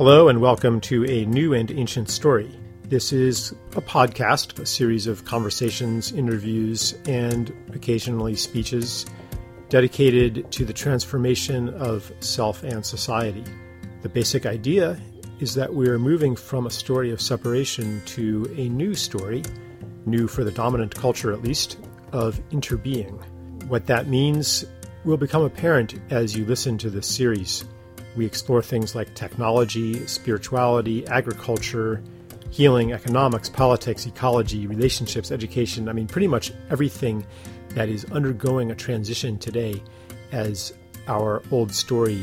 [0.00, 2.50] Hello, and welcome to a new and ancient story.
[2.84, 9.04] This is a podcast, a series of conversations, interviews, and occasionally speeches
[9.68, 13.44] dedicated to the transformation of self and society.
[14.00, 14.98] The basic idea
[15.38, 19.42] is that we are moving from a story of separation to a new story,
[20.06, 21.76] new for the dominant culture at least,
[22.12, 23.22] of interbeing.
[23.66, 24.64] What that means
[25.04, 27.66] will become apparent as you listen to this series.
[28.20, 32.02] We explore things like technology, spirituality, agriculture,
[32.50, 35.88] healing, economics, politics, ecology, relationships, education.
[35.88, 37.24] I mean, pretty much everything
[37.70, 39.82] that is undergoing a transition today
[40.32, 40.74] as
[41.08, 42.22] our old story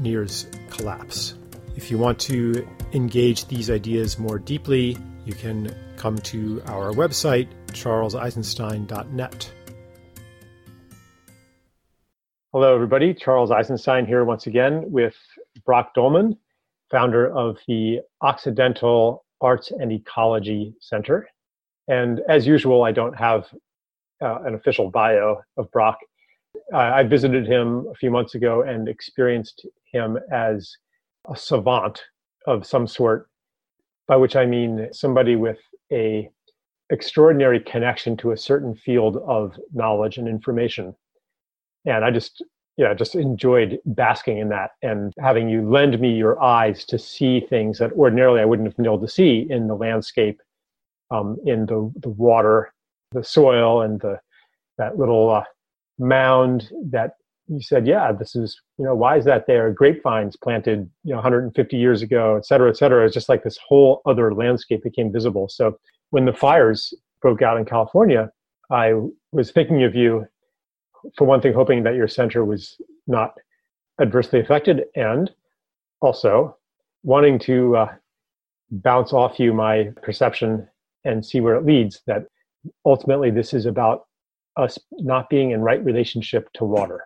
[0.00, 1.34] nears collapse.
[1.76, 7.46] If you want to engage these ideas more deeply, you can come to our website,
[7.68, 9.52] charleseisenstein.net.
[12.52, 13.14] Hello, everybody.
[13.14, 15.14] Charles Eisenstein here once again with
[15.64, 16.36] Brock Dolman,
[16.90, 21.28] founder of the Occidental Arts and Ecology Center.
[21.86, 23.46] And as usual, I don't have
[24.20, 25.98] uh, an official bio of Brock.
[26.74, 30.76] Uh, I visited him a few months ago and experienced him as
[31.32, 32.02] a savant
[32.48, 33.30] of some sort,
[34.08, 35.60] by which I mean somebody with
[35.92, 36.28] a
[36.90, 40.96] extraordinary connection to a certain field of knowledge and information
[41.86, 42.44] and I just
[42.76, 47.40] yeah just enjoyed basking in that and having you lend me your eyes to see
[47.40, 50.40] things that ordinarily I wouldn't have been able to see in the landscape,
[51.10, 52.72] um, in the the water,
[53.12, 54.20] the soil, and the
[54.78, 55.44] that little uh,
[55.98, 57.12] mound that
[57.48, 59.72] you said, yeah, this is you know why is that there?
[59.72, 63.04] Grapevines planted you know 150 years ago, et cetera, et cetera.
[63.04, 65.48] It's just like this whole other landscape became visible.
[65.48, 65.78] So
[66.10, 68.30] when the fires broke out in California,
[68.70, 68.94] I
[69.32, 70.26] was thinking of you
[71.16, 73.34] for one thing, hoping that your center was not
[74.00, 75.30] adversely affected, and
[76.00, 76.56] also
[77.02, 77.94] wanting to uh,
[78.70, 80.66] bounce off you my perception
[81.04, 82.02] and see where it leads.
[82.06, 82.26] That
[82.84, 84.06] ultimately, this is about
[84.56, 87.04] us not being in right relationship to water.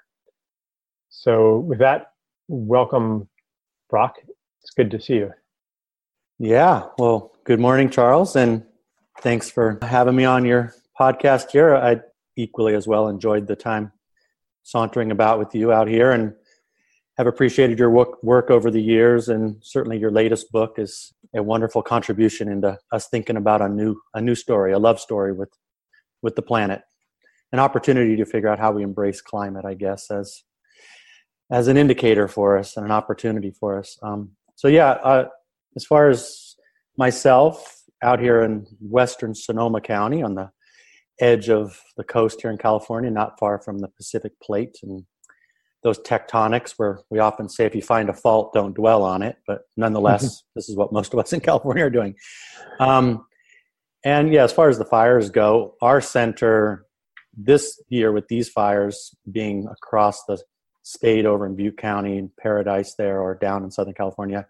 [1.11, 2.13] So, with that,
[2.49, 3.29] welcome,
[3.89, 4.17] Brock.
[4.63, 5.33] It's good to see you.
[6.39, 6.89] Yeah.
[6.99, 8.65] Well, good morning, Charles, and
[9.21, 11.77] thanks for having me on your podcast here.
[11.77, 12.01] I
[12.37, 13.93] equally as well enjoyed the time
[14.63, 16.35] sauntering about with you out here and
[17.17, 19.29] have appreciated your work, work over the years.
[19.29, 24.01] And certainly your latest book is a wonderful contribution into us thinking about a new
[24.15, 25.51] a new story a love story with
[26.23, 26.83] with the planet.
[27.53, 30.43] An opportunity to figure out how we embrace climate i guess as
[31.51, 33.99] as an indicator for us and an opportunity for us.
[34.03, 35.29] Um, so yeah uh,
[35.77, 36.57] as far as
[36.97, 40.51] myself out here in western sonoma county on the
[41.21, 45.05] edge of the coast here in California, not far from the Pacific Plate and
[45.85, 49.37] those tectonics where we often say if you find a fault, don't dwell on it.
[49.47, 52.15] But nonetheless, this is what most of us in California are doing.
[52.81, 53.27] Um,
[54.05, 56.87] and yeah, as far as the fires go, our center
[57.37, 60.43] this year with these fires being across the
[60.83, 64.47] state over in Butte County and Paradise there or down in Southern California,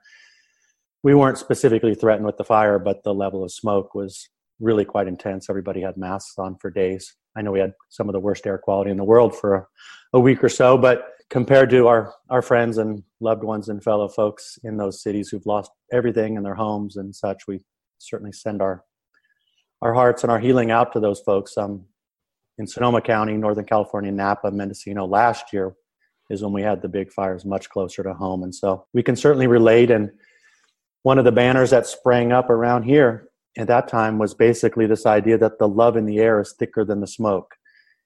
[1.02, 4.28] we weren't specifically threatened with the fire, but the level of smoke was
[4.60, 5.50] really quite intense.
[5.50, 7.14] Everybody had masks on for days.
[7.36, 9.66] I know we had some of the worst air quality in the world for a,
[10.14, 14.08] a week or so, but compared to our, our friends and loved ones and fellow
[14.08, 17.60] folks in those cities who've lost everything in their homes and such, we
[17.98, 18.84] certainly send our
[19.82, 21.58] our hearts and our healing out to those folks.
[21.58, 21.84] Um,
[22.56, 25.74] in Sonoma County, Northern California, Napa, Mendocino last year
[26.30, 28.44] is when we had the big fires much closer to home.
[28.44, 29.90] And so we can certainly relate.
[29.90, 30.10] And
[31.02, 35.06] one of the banners that sprang up around here at that time was basically this
[35.06, 37.54] idea that the love in the air is thicker than the smoke.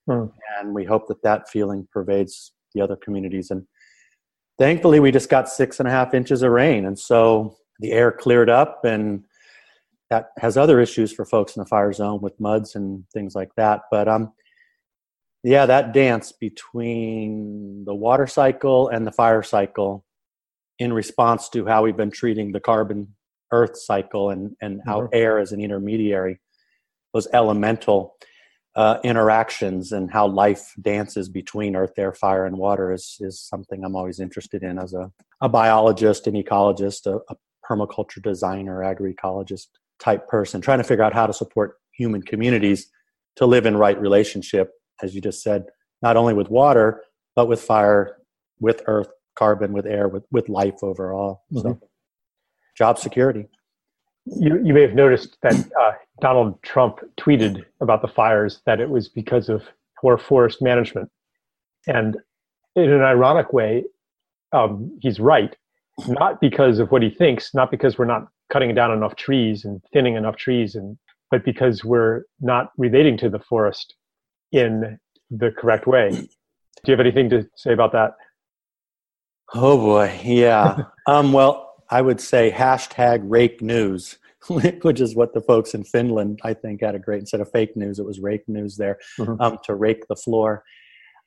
[0.07, 0.27] Hmm.
[0.59, 3.51] And we hope that that feeling pervades the other communities.
[3.51, 3.67] And
[4.59, 6.85] thankfully, we just got six and a half inches of rain.
[6.85, 9.25] And so the air cleared up, and
[10.11, 13.51] that has other issues for folks in the fire zone with muds and things like
[13.57, 13.83] that.
[13.91, 14.33] But um,
[15.45, 20.05] yeah, that dance between the water cycle and the fire cycle
[20.79, 23.15] in response to how we've been treating the carbon
[23.53, 25.15] earth cycle and, and how mm-hmm.
[25.15, 26.41] air is an intermediary,
[27.13, 28.15] those elemental
[28.77, 33.85] uh, interactions and how life dances between earth, air, fire, and water is, is something
[33.85, 35.11] I'm always interested in as a,
[35.41, 37.37] a biologist, an ecologist, a, a
[37.69, 39.67] permaculture designer, agroecologist
[39.99, 42.89] type person, trying to figure out how to support human communities
[43.37, 44.71] to live in right relationship,
[45.03, 45.65] as you just said,
[46.03, 47.03] not only with water,
[47.35, 48.17] but with fire,
[48.61, 51.43] with earth, carbon, with air, with, with life overall.
[51.53, 51.69] Mm-hmm.
[51.69, 51.81] So
[52.79, 53.49] job security.
[54.25, 58.89] You, you may have noticed that uh, Donald Trump tweeted about the fires that it
[58.89, 59.63] was because of
[60.01, 61.11] poor forest management.
[61.87, 62.17] And
[62.77, 63.85] in an ironic way,
[64.53, 65.55] um, he's right.
[66.07, 69.83] not because of what he thinks, not because we're not cutting down enough trees and
[69.93, 70.97] thinning enough trees, and
[71.31, 73.95] but because we're not relating to the forest
[74.53, 74.99] in
[75.31, 76.11] the correct way.
[76.11, 76.29] Do
[76.87, 78.13] you have anything to say about that?
[79.53, 80.79] Oh boy, yeah.
[81.07, 84.19] um, well, I would say hashtag rake news,
[84.49, 87.77] which is what the folks in Finland, I think, had a great instead of fake
[87.77, 89.41] news, it was rake news there mm-hmm.
[89.41, 90.65] um, to rake the floor.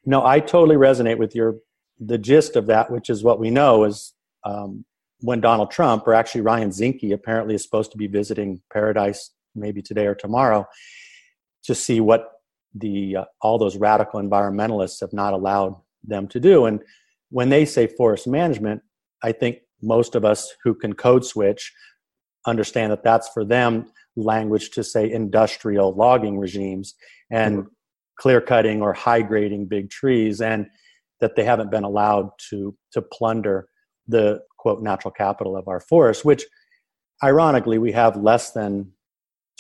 [0.06, 1.58] No, I totally resonate with your
[2.00, 4.14] the gist of that, which is what we know is
[4.44, 4.84] um,
[5.20, 9.82] when Donald Trump, or actually Ryan Zinke, apparently is supposed to be visiting Paradise maybe
[9.82, 10.66] today or tomorrow
[11.64, 12.32] to see what
[12.74, 16.66] the uh, all those radical environmentalists have not allowed them to do.
[16.66, 16.82] And
[17.30, 18.82] when they say forest management,
[19.24, 21.74] I think most of us who can code switch
[22.46, 23.86] understand that that's for them
[24.16, 26.96] language to say industrial logging regimes
[27.32, 27.68] and mm-hmm.
[28.20, 30.68] clear cutting or high grading big trees and
[31.20, 33.68] that they haven't been allowed to to plunder
[34.08, 36.44] the quote natural capital of our forests which
[37.24, 38.92] ironically we have less than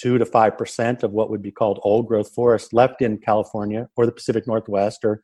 [0.02, 4.06] 2 to 5% of what would be called old growth forests left in California or
[4.06, 5.22] the Pacific Northwest or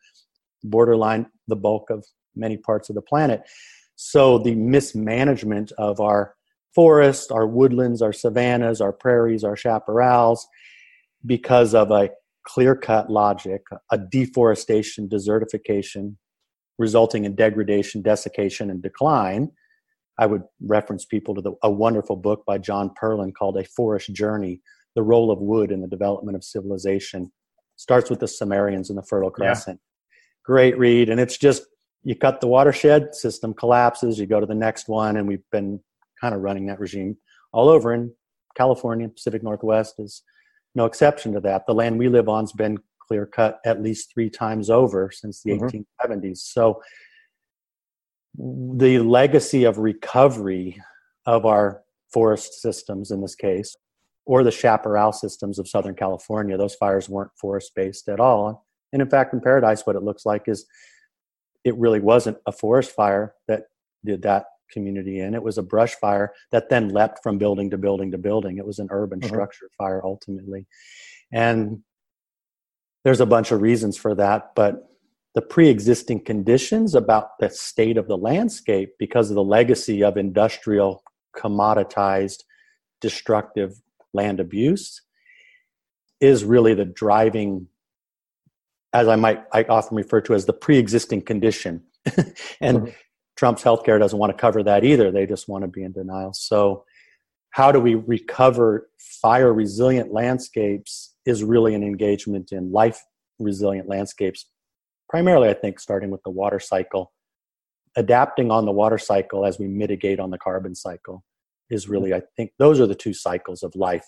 [0.63, 2.05] borderline the bulk of
[2.35, 3.41] many parts of the planet
[3.97, 6.35] so the mismanagement of our
[6.73, 10.41] forests, our woodlands, our savannas, our prairies, our chaparrals,
[11.25, 12.11] because of a
[12.45, 16.15] clear cut logic, a deforestation, desertification,
[16.77, 19.49] resulting in degradation, desiccation, and decline.
[20.19, 24.13] I would reference people to the, a wonderful book by John Perlin called A Forest
[24.13, 24.61] Journey
[24.95, 27.31] The Role of Wood in the Development of Civilization.
[27.77, 29.79] Starts with the Sumerians and the Fertile Crescent.
[29.79, 30.15] Yeah.
[30.45, 31.09] Great read.
[31.09, 31.63] And it's just,
[32.07, 35.77] you cut the watershed, system collapses, you go to the next one, and we've been
[36.21, 37.18] kind of running that regime
[37.51, 37.94] all over.
[37.94, 38.13] in
[38.56, 40.24] California, Pacific Northwest is
[40.74, 41.65] no exception to that.
[41.68, 45.51] The land we live on's been clear cut at least three times over since the
[45.51, 46.06] mm-hmm.
[46.06, 46.38] 1870s.
[46.38, 46.81] So
[48.38, 50.81] the legacy of recovery
[51.25, 51.81] of our
[52.13, 53.75] forest systems in this case,
[54.25, 58.65] or the chaparral systems of Southern California, those fires weren't forest based at all.
[58.94, 60.65] And in fact, in Paradise, what it looks like is
[61.67, 63.63] it really wasn't a forest fire that
[64.05, 65.33] did that community in.
[65.33, 68.57] It was a brush fire that then leapt from building to building to building.
[68.57, 69.27] It was an urban uh-huh.
[69.27, 70.65] structure fire ultimately.
[71.31, 71.79] And
[73.03, 74.87] there's a bunch of reasons for that, but
[75.35, 80.17] the pre existing conditions about the state of the landscape because of the legacy of
[80.17, 81.03] industrial,
[81.35, 82.43] commoditized,
[83.01, 83.73] destructive
[84.13, 85.01] land abuse
[86.19, 87.67] is really the driving
[88.97, 91.83] as I might I often refer to as the pre-existing condition.
[92.61, 92.91] and mm-hmm.
[93.35, 95.11] Trump's healthcare doesn't want to cover that either.
[95.11, 96.33] They just want to be in denial.
[96.33, 96.85] So,
[97.51, 98.89] how do we recover
[99.21, 103.03] fire resilient landscapes is really an engagement in life
[103.39, 104.45] resilient landscapes.
[105.09, 107.13] Primarily, I think, starting with the water cycle,
[107.95, 111.23] adapting on the water cycle as we mitigate on the carbon cycle
[111.69, 114.05] is really, I think, those are the two cycles of life.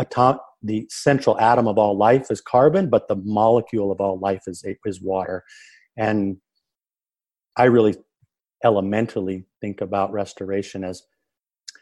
[0.00, 4.42] Atom- the central atom of all life is carbon, but the molecule of all life
[4.46, 5.44] is, is water.
[5.96, 6.36] And
[7.56, 7.96] I really
[8.64, 11.02] elementally think about restoration as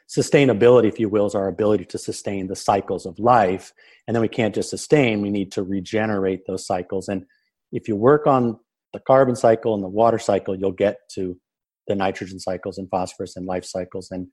[0.09, 3.73] sustainability, if you will, is our ability to sustain the cycles of life.
[4.07, 7.09] And then we can't just sustain, we need to regenerate those cycles.
[7.09, 7.25] And
[7.73, 8.59] if you work on
[8.93, 11.39] the carbon cycle and the water cycle, you'll get to
[11.89, 14.29] the nitrogen cycles and phosphorus and life cycles and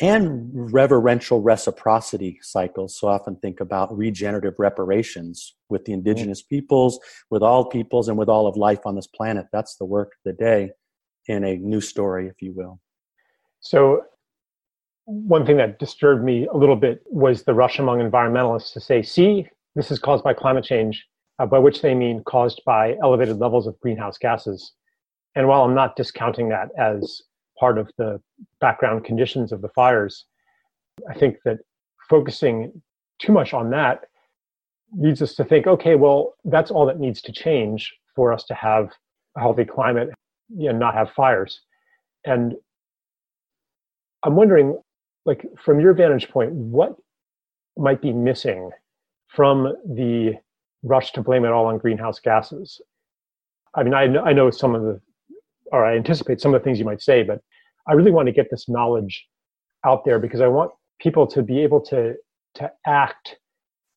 [0.00, 2.98] and reverential reciprocity cycles.
[2.98, 6.98] So I often think about regenerative reparations with the indigenous peoples,
[7.30, 9.46] with all peoples, and with all of life on this planet.
[9.52, 10.70] That's the work of the day
[11.26, 12.80] in a new story, if you will.
[13.60, 14.02] So,
[15.04, 19.02] one thing that disturbed me a little bit was the rush among environmentalists to say,
[19.02, 21.04] see, this is caused by climate change,
[21.38, 24.72] uh, by which they mean caused by elevated levels of greenhouse gases.
[25.34, 27.22] And while I'm not discounting that as
[27.60, 28.20] part of the
[28.60, 30.24] background conditions of the fires,
[31.08, 31.58] I think that
[32.08, 32.82] focusing
[33.20, 34.06] too much on that
[34.98, 38.54] leads us to think, okay, well, that's all that needs to change for us to
[38.54, 38.90] have
[39.36, 40.10] a healthy climate
[40.50, 41.60] know, not have fires.
[42.24, 42.54] And
[44.24, 44.80] I'm wondering,
[45.24, 46.96] like, from your vantage point, what
[47.76, 48.70] might be missing
[49.28, 50.34] from the
[50.82, 52.80] rush to blame it all on greenhouse gases?
[53.74, 55.00] I mean, I know, I know some of the,
[55.72, 57.40] or I anticipate some of the things you might say, but
[57.86, 59.26] I really want to get this knowledge
[59.84, 62.14] out there because I want people to be able to
[62.56, 63.36] to act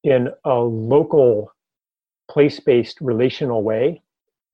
[0.03, 1.51] in a local,
[2.29, 4.01] place-based, relational way,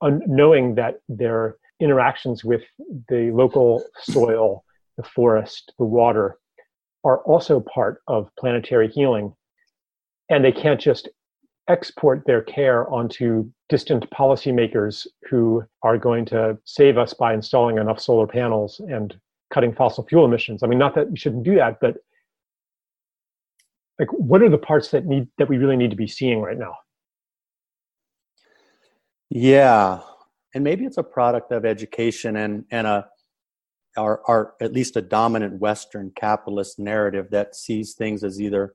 [0.01, 2.61] un- knowing that they're interactions with
[3.09, 4.63] the local soil,
[4.97, 6.38] the forest, the water
[7.03, 9.33] are also part of planetary healing.
[10.29, 11.09] And they can't just
[11.69, 17.99] export their care onto distant policymakers who are going to save us by installing enough
[17.99, 19.17] solar panels and
[19.53, 20.63] cutting fossil fuel emissions.
[20.63, 21.97] I mean, not that we shouldn't do that, but
[23.99, 26.57] like, what are the parts that need that we really need to be seeing right
[26.57, 26.75] now?
[29.29, 29.99] Yeah,
[30.55, 33.07] and maybe it's a product of education and and a
[33.97, 38.73] our, our at least a dominant Western capitalist narrative that sees things as either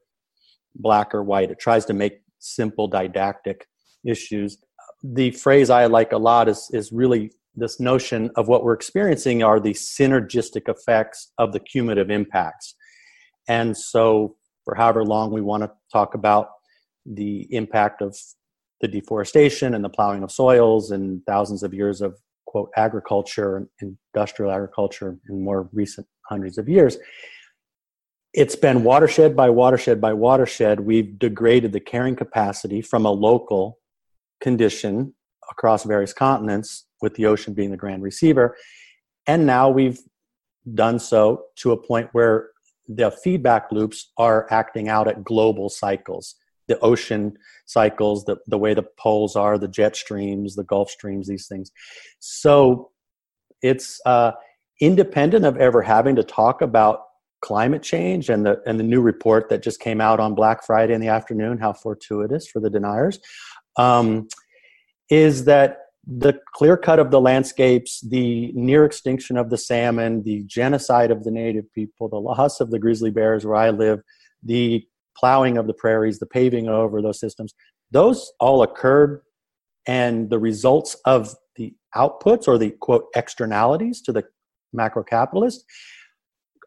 [0.74, 1.50] black or white.
[1.50, 3.66] It tries to make simple didactic
[4.04, 4.58] issues.
[5.02, 9.42] The phrase I like a lot is is really this notion of what we're experiencing
[9.42, 12.74] are the synergistic effects of the cumulative impacts.
[13.48, 16.48] And so for however long we want to talk about
[17.06, 18.16] the impact of
[18.80, 23.96] the deforestation and the plowing of soils and thousands of years of quote agriculture and
[24.14, 26.98] industrial agriculture in more recent hundreds of years
[28.34, 30.80] it's been watershed by watershed by watershed.
[30.80, 33.78] We've degraded the carrying capacity from a local
[34.40, 35.14] condition
[35.50, 38.56] across various continents with the ocean being the grand receiver.
[39.28, 40.00] And now we've
[40.74, 42.50] done so to a point where
[42.88, 46.34] the feedback loops are acting out at global cycles.
[46.66, 47.36] The ocean
[47.66, 51.70] cycles the, the way the poles are the jet streams the gulf streams these things.
[52.18, 52.90] So
[53.62, 54.32] it's uh,
[54.80, 57.03] independent of ever having to talk about
[57.44, 60.94] climate change and the and the new report that just came out on black friday
[60.94, 63.20] in the afternoon how fortuitous for the deniers
[63.76, 64.26] um,
[65.10, 70.44] is that the clear cut of the landscapes, the near extinction of the salmon, the
[70.44, 74.00] genocide of the native people, the loss of the grizzly bears where I live,
[74.42, 74.84] the
[75.16, 77.54] plowing of the prairies, the paving over those systems,
[77.90, 79.22] those all occurred.
[79.86, 84.24] And the results of the outputs or the quote externalities to the
[84.72, 85.64] macro capitalist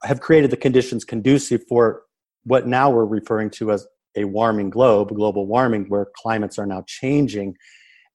[0.03, 2.03] have created the conditions conducive for
[2.43, 6.83] what now we're referring to as a warming globe, global warming, where climates are now
[6.87, 7.55] changing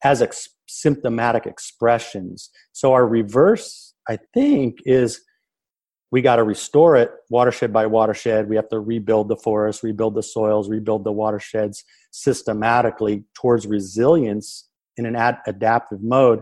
[0.03, 2.51] as ex- symptomatic expressions.
[2.73, 5.23] So our reverse, I think, is
[6.11, 8.49] we got to restore it watershed by watershed.
[8.49, 14.69] We have to rebuild the forests, rebuild the soils, rebuild the watersheds systematically towards resilience
[14.97, 16.41] in an ad- adaptive mode.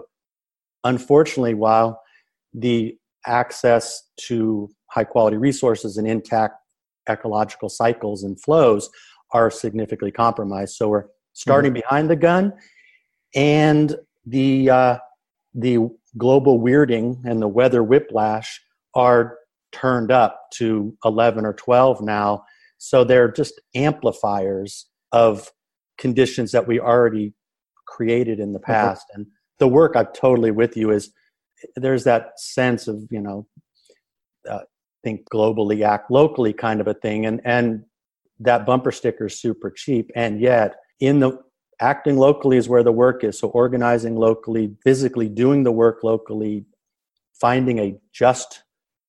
[0.82, 2.00] Unfortunately, while
[2.52, 6.54] the access to high quality resources and intact
[7.09, 8.90] ecological cycles and flows
[9.32, 10.76] are significantly compromised.
[10.76, 11.80] So we're starting mm-hmm.
[11.80, 12.52] behind the gun
[13.35, 14.99] and the uh,
[15.54, 15.78] the
[16.16, 18.61] global weirding and the weather whiplash
[18.94, 19.38] are
[19.73, 22.42] turned up to 11 or 12 now
[22.78, 25.52] so they're just amplifiers of
[25.99, 27.32] conditions that we already
[27.87, 28.73] created in the mm-hmm.
[28.73, 29.26] past and
[29.61, 31.12] the work i'm totally with you is
[31.76, 33.47] there's that sense of you know
[34.50, 34.61] uh,
[35.02, 37.85] think globally act locally kind of a thing and and
[38.38, 41.38] that bumper sticker is super cheap and yet in the
[41.80, 43.38] acting locally is where the work is.
[43.38, 46.66] So organizing locally, physically doing the work locally,
[47.40, 48.62] finding a just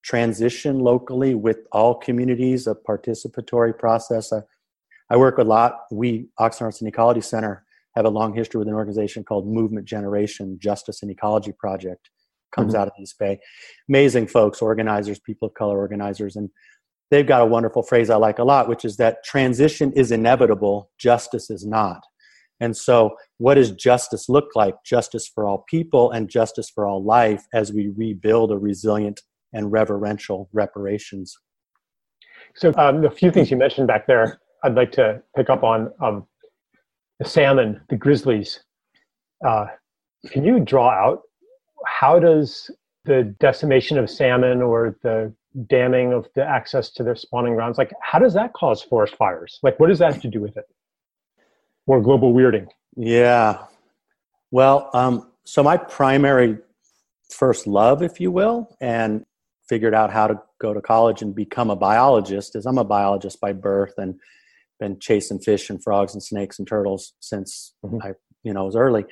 [0.04, 4.32] transition locally with all communities, a participatory process.
[4.34, 4.40] I,
[5.10, 5.82] I work a lot.
[5.92, 9.86] We, Occidental Arts and Ecology Center, have a long history with an organization called Movement
[9.86, 12.10] Generation Justice and Ecology Project.
[12.55, 12.81] Comes mm-hmm.
[12.81, 13.39] out of East Bay.
[13.89, 16.36] Amazing folks, organizers, people of color organizers.
[16.36, 16.50] And
[17.10, 20.89] they've got a wonderful phrase I like a lot, which is that transition is inevitable,
[20.98, 22.01] justice is not.
[22.62, 24.75] And so, what does justice look like?
[24.86, 29.20] Justice for all people and justice for all life as we rebuild a resilient
[29.51, 31.36] and reverential reparations.
[32.55, 35.91] So, um, a few things you mentioned back there, I'd like to pick up on
[36.01, 36.27] um,
[37.17, 38.63] the salmon, the grizzlies.
[39.46, 39.65] Uh,
[40.27, 41.22] can you draw out
[41.86, 42.72] how does
[43.06, 45.34] the decimation of salmon or the
[45.68, 49.60] damming of the access to their spawning grounds, like how does that cause forest fires?
[49.64, 50.66] Like, what does that have to do with it?
[51.88, 52.68] or global weirding?
[52.96, 53.66] Yeah.
[54.52, 56.58] Well, um, so my primary
[57.30, 59.26] first love, if you will, and
[59.68, 63.40] figured out how to go to college and become a biologist is I'm a biologist
[63.40, 64.16] by birth and
[64.80, 67.98] been chasing fish and frogs and snakes and turtles since mm-hmm.
[68.02, 69.06] I, you know, was early.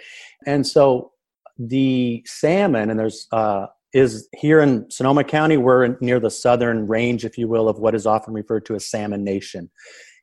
[0.46, 1.12] And so
[1.60, 7.25] the salmon, and there's, uh, is here in Sonoma County, we're near the southern range,
[7.25, 9.70] if you will, of what is often referred to as salmon nation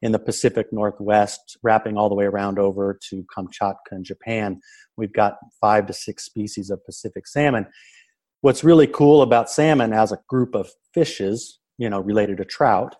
[0.02, 4.60] in the Pacific Northwest, wrapping all the way around over to Kamchatka in Japan.
[4.96, 7.66] We've got five to six species of Pacific salmon.
[8.40, 12.96] What's really cool about salmon as a group of fishes, you know, related to trout,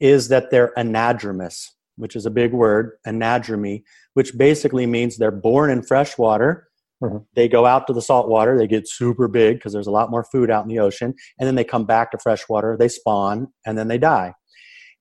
[0.00, 3.82] is that they're anadromous, which is a big word, anadromy,
[4.14, 6.68] which basically means they're born in fresh water.
[7.02, 7.18] Mm-hmm.
[7.34, 10.10] They go out to the salt water, they get super big because there's a lot
[10.10, 12.88] more food out in the ocean, and then they come back to fresh water, they
[12.88, 14.32] spawn, and then they die.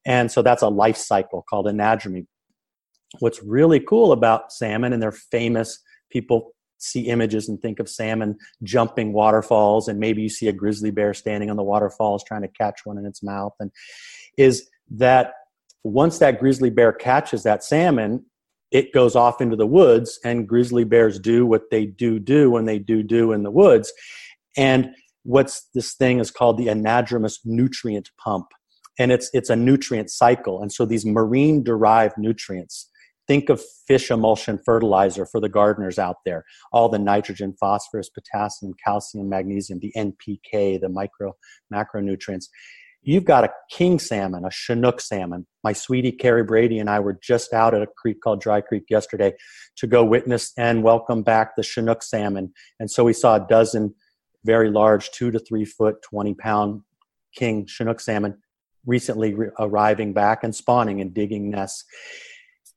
[0.06, 2.26] And so that's a life cycle called anadromy.
[3.20, 5.80] What's really cool about salmon, and they're famous,
[6.12, 10.92] people see images and think of salmon jumping waterfalls and maybe you see a grizzly
[10.92, 13.72] bear standing on the waterfalls trying to catch one in its mouth and
[14.38, 15.34] is that
[15.84, 18.26] once that grizzly bear catches that salmon
[18.74, 22.66] it goes off into the woods and grizzly bears do what they do do when
[22.66, 23.94] they do do in the woods.
[24.58, 24.90] And
[25.22, 28.48] what's this thing is called the anadromous nutrient pump.
[29.00, 30.62] And it's it's a nutrient cycle.
[30.62, 32.90] And so these marine derived nutrients
[33.28, 36.44] think of fish emulsion fertilizer for the gardeners out there.
[36.72, 41.34] All the nitrogen phosphorus potassium calcium magnesium the npk the micro
[41.72, 42.46] macronutrients
[43.04, 47.18] you've got a king salmon a chinook salmon my sweetie carrie brady and i were
[47.22, 49.34] just out at a creek called dry creek yesterday
[49.76, 53.94] to go witness and welcome back the chinook salmon and so we saw a dozen
[54.46, 56.82] very large two to three foot 20 pound
[57.36, 58.36] king chinook salmon
[58.86, 61.86] recently re- arriving back and spawning and digging nests.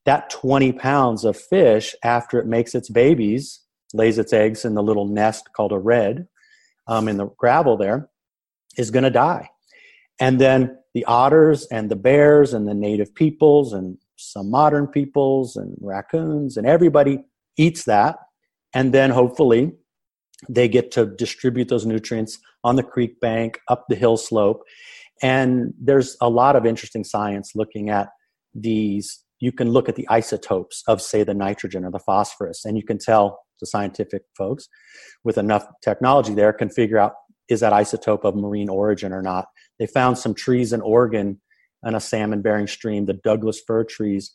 [0.05, 3.61] That 20 pounds of fish, after it makes its babies,
[3.93, 6.29] lays its eggs in the little nest called a redd
[6.87, 8.09] um, in the gravel there,
[8.77, 9.51] is going to die.
[10.19, 15.57] And then the otters and the bears and the native peoples and some modern peoples
[15.57, 17.25] and raccoons and everybody
[17.59, 18.17] eats that.
[18.75, 19.73] And then hopefully
[20.49, 24.63] they get to distribute those nutrients on the creek bank, up the hill slope.
[25.23, 28.09] And there's a lot of interesting science looking at
[28.55, 29.23] these.
[29.41, 32.83] You can look at the isotopes of, say, the nitrogen or the phosphorus, and you
[32.85, 34.69] can tell the scientific folks
[35.25, 37.13] with enough technology there can figure out
[37.49, 39.47] is that isotope of marine origin or not.
[39.79, 41.41] They found some trees in Oregon
[41.85, 44.35] in a salmon bearing stream, the Douglas fir trees.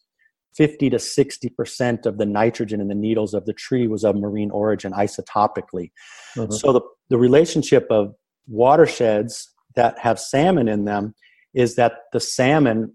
[0.56, 4.52] 50 to 60% of the nitrogen in the needles of the tree was of marine
[4.52, 5.92] origin isotopically.
[6.36, 6.52] Mm-hmm.
[6.52, 8.14] So the, the relationship of
[8.48, 11.16] watersheds that have salmon in them
[11.54, 12.94] is that the salmon,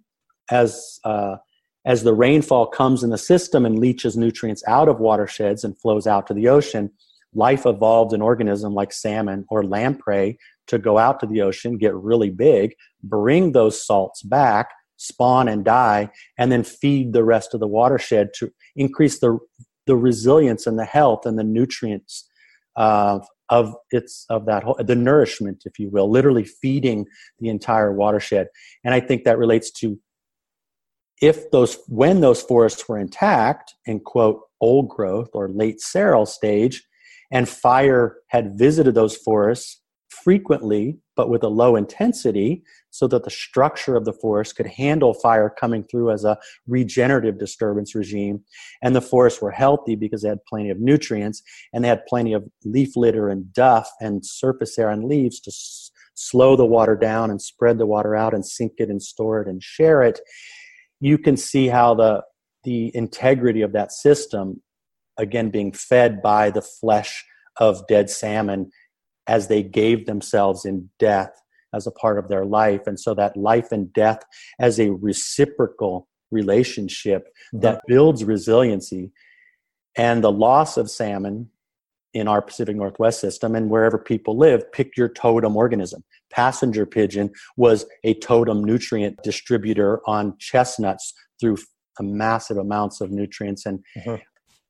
[0.51, 1.37] as uh,
[1.87, 6.07] as the rainfall comes in the system and leaches nutrients out of watersheds and flows
[6.07, 6.91] out to the ocean,
[7.33, 10.37] life evolved an organism like salmon or lamprey
[10.69, 15.65] to go out to the ocean, get really big, bring those salts back, spawn and
[15.65, 19.39] die, and then feed the rest of the watershed to increase the
[19.87, 22.29] the resilience and the health and the nutrients
[22.75, 27.07] uh, of its of that whole, the nourishment if you will literally feeding
[27.39, 28.49] the entire watershed.
[28.85, 29.99] And i think that relates to
[31.23, 36.83] if those when those forests were intact in quote old growth or late seral stage
[37.31, 39.81] and fire had visited those forests
[40.27, 45.15] frequently but with a low intensity so that the structure of the forest could handle
[45.15, 46.37] fire coming through as a
[46.67, 48.43] regenerative disturbance regime.
[48.83, 52.33] And the forests were healthy because they had plenty of nutrients and they had plenty
[52.33, 56.97] of leaf litter and duff and surface air and leaves to s- slow the water
[56.97, 60.19] down and spread the water out and sink it and store it and share it.
[60.99, 62.23] You can see how the
[62.65, 64.61] the integrity of that system,
[65.19, 67.25] again, being fed by the flesh
[67.59, 68.73] of dead salmon
[69.27, 71.31] as they gave themselves in death
[71.75, 72.87] as a part of their life.
[72.87, 74.21] And so that life and death
[74.59, 77.61] as a reciprocal relationship mm-hmm.
[77.61, 79.13] that builds resiliency.
[79.97, 81.51] And the loss of salmon
[82.13, 86.03] in our Pacific Northwest system and wherever people live, pick your totem organism.
[86.31, 91.59] Passenger pigeon was a totem nutrient distributor on chestnuts through
[92.01, 94.17] massive amounts of nutrients and mm-hmm.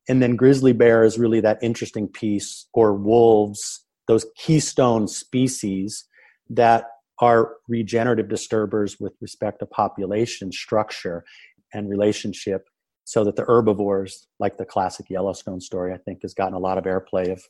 [0.09, 6.05] and then grizzly bear is really that interesting piece or wolves those keystone species
[6.51, 6.85] that
[7.21, 11.25] are regenerative disturbers with respect to population structure
[11.73, 12.69] and relationship
[13.05, 16.79] so that the herbivores like the classic yellowstone story i think has gotten a lot
[16.79, 17.43] of airplay of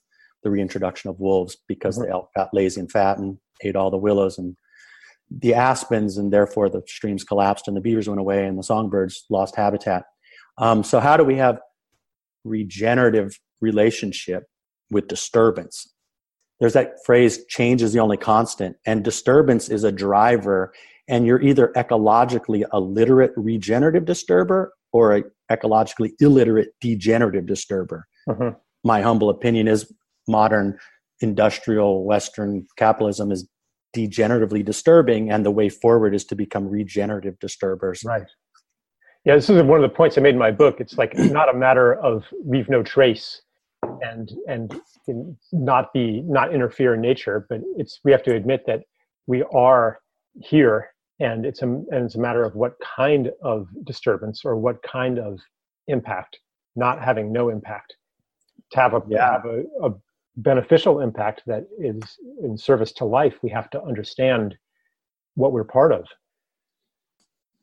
[0.42, 2.06] the reintroduction of wolves because mm-hmm.
[2.06, 4.56] the elk got lazy and fat and ate all the willows and
[5.28, 9.24] the aspens and therefore the streams collapsed and the beavers went away and the songbirds
[9.28, 10.04] lost habitat
[10.58, 11.60] um, so how do we have
[12.44, 14.44] regenerative relationship
[14.90, 15.92] with disturbance
[16.60, 20.72] there's that phrase change is the only constant and disturbance is a driver
[21.08, 28.06] and you're either ecologically illiterate regenerative disturber or a ecologically illiterate degenerative disturber.
[28.28, 28.50] Uh-huh.
[28.82, 29.92] my humble opinion is
[30.26, 30.76] modern
[31.20, 33.48] industrial western capitalism is
[33.94, 38.02] degeneratively disturbing and the way forward is to become regenerative disturbers.
[38.04, 38.26] Right.
[39.24, 40.80] Yeah this is one of the points i made in my book.
[40.80, 43.42] It's like it's not a matter of leave no trace
[43.82, 44.80] and and
[45.52, 48.82] not be not interfere in nature but it's we have to admit that
[49.26, 50.00] we are
[50.40, 54.82] here and it's a and it's a matter of what kind of disturbance or what
[54.82, 55.38] kind of
[55.88, 56.38] impact
[56.76, 57.96] not having no impact.
[58.72, 59.32] To have a, yeah.
[59.32, 59.94] have a, a
[60.36, 62.02] beneficial impact that is
[62.42, 64.54] in service to life we have to understand
[65.34, 66.04] what we're part of.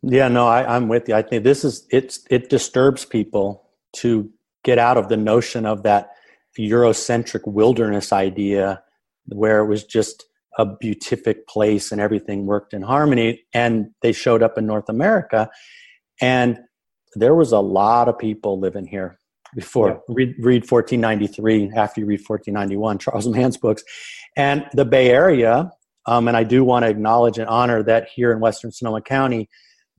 [0.01, 1.15] Yeah no I, i'm with you.
[1.15, 4.29] I think this is it's it disturbs people to
[4.63, 6.09] get out of the notion of that
[6.57, 8.81] Eurocentric wilderness idea
[9.27, 10.25] where it was just
[10.57, 13.43] a beatific place and everything worked in harmony.
[13.53, 15.49] And they showed up in North America.
[16.21, 16.59] And
[17.15, 19.17] there was a lot of people living here
[19.55, 19.89] before.
[19.89, 19.95] Yeah.
[20.09, 23.83] Read, read 1493 after you read 1491, Charles Mann's books.
[24.35, 25.71] And the Bay Area,
[26.05, 29.49] um, and I do want to acknowledge and honor that here in Western Sonoma County,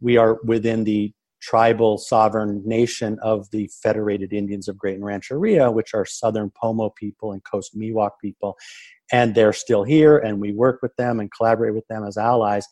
[0.01, 1.13] we are within the
[1.45, 7.33] tribal sovereign nation of the Federated Indians of Graton Rancheria, which are Southern Pomo people
[7.33, 8.57] and Coast Miwok people.
[9.13, 12.67] And they're still here, and we work with them and collaborate with them as allies.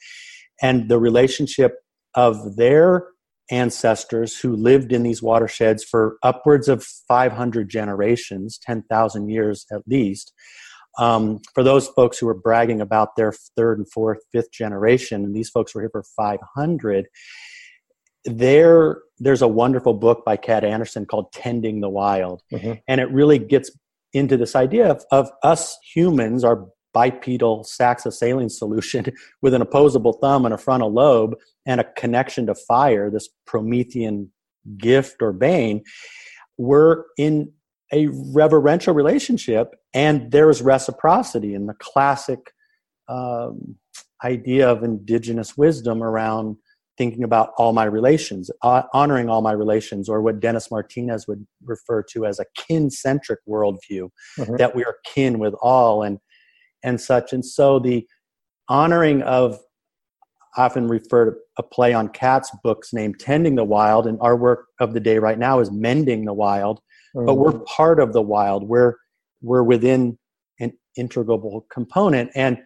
[0.63, 1.75] And the relationship
[2.15, 3.09] of their
[3.51, 10.33] ancestors who lived in these watersheds for upwards of 500 generations, 10,000 years at least.
[10.99, 15.35] Um, for those folks who were bragging about their third and fourth, fifth generation, and
[15.35, 17.07] these folks were here for 500,
[18.25, 22.43] there there's a wonderful book by Kat Anderson called Tending the Wild.
[22.53, 22.73] Mm-hmm.
[22.89, 23.71] And it really gets
[24.13, 29.07] into this idea of, of us humans, our bipedal sacs of saline solution
[29.43, 34.31] with an opposable thumb and a frontal lobe and a connection to fire, this Promethean
[34.77, 35.83] gift or bane,
[36.59, 37.53] we're in
[37.93, 42.53] a reverential relationship and there is reciprocity in the classic
[43.09, 43.77] um,
[44.25, 46.57] idea of indigenous wisdom around
[46.99, 51.47] thinking about all my relations, uh, honoring all my relations, or what Dennis Martinez would
[51.65, 54.57] refer to as a kin-centric worldview, mm-hmm.
[54.57, 56.19] that we are kin with all and
[56.85, 57.33] and such.
[57.33, 58.07] And so the
[58.69, 59.59] honoring of
[60.57, 64.67] often refer to a play on Kat's books named Tending the Wild, and our work
[64.81, 66.81] of the day right now is Mending the Wild.
[67.17, 67.27] Mm-hmm.
[67.27, 67.65] But we're mm-hmm.
[67.65, 68.69] part of the wild.
[68.69, 68.95] We're
[69.41, 70.19] we're within
[70.61, 72.31] an integrable component.
[72.35, 72.59] And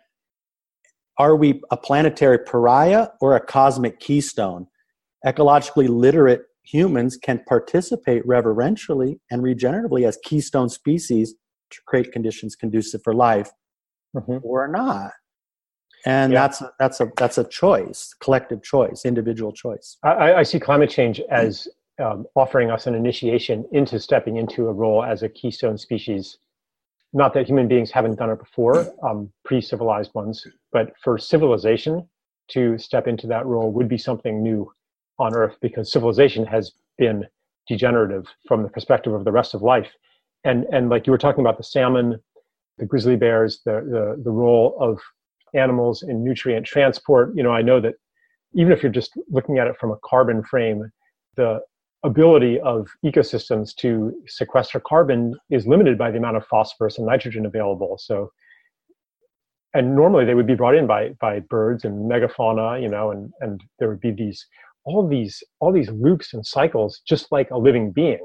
[1.19, 4.67] are we a planetary pariah or a cosmic keystone?
[5.25, 11.35] Ecologically literate humans can participate reverentially and regeneratively as keystone species
[11.71, 13.51] to create conditions conducive for life
[14.15, 14.39] mm-hmm.
[14.43, 15.13] or not.
[16.05, 16.43] And yeah.
[16.43, 19.97] that's a, that's a that's a choice, collective choice, individual choice.
[20.05, 21.67] I, I see climate change as
[22.01, 26.39] um, offering us an initiation into stepping into a role as a keystone species
[27.17, 30.47] not that human beings haven't done it before, um, pre-civilized ones,
[30.77, 32.07] but for civilization
[32.49, 34.71] to step into that role would be something new
[35.19, 37.25] on Earth because civilization has been
[37.67, 39.91] degenerative from the perspective of the rest of life.
[40.45, 42.21] And and like you were talking about the salmon,
[42.77, 45.01] the grizzly bears, the the, the role of
[45.55, 47.35] animals in nutrient transport.
[47.35, 47.95] You know, I know that
[48.53, 50.93] even if you're just looking at it from a carbon frame,
[51.37, 51.61] the
[52.05, 57.47] ability of ecosystems to sequester carbon is limited by the amount of phosphorus and nitrogen
[57.47, 57.97] available.
[57.99, 58.31] So,
[59.77, 63.33] and normally they would be brought in by by birds and megafauna, you know, and
[63.41, 64.47] and there would be these
[64.85, 68.25] all these all these loops and cycles, just like a living being.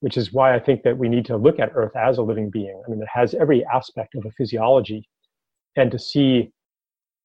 [0.00, 2.50] Which is why I think that we need to look at Earth as a living
[2.50, 2.80] being.
[2.86, 5.08] I mean, it has every aspect of a physiology,
[5.74, 6.52] and to see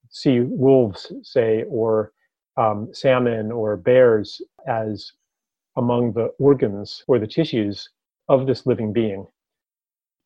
[0.10, 2.12] see wolves, say, or
[2.58, 5.12] um, salmon or bears as
[5.76, 7.90] among the organs or the tissues
[8.30, 9.28] of this living being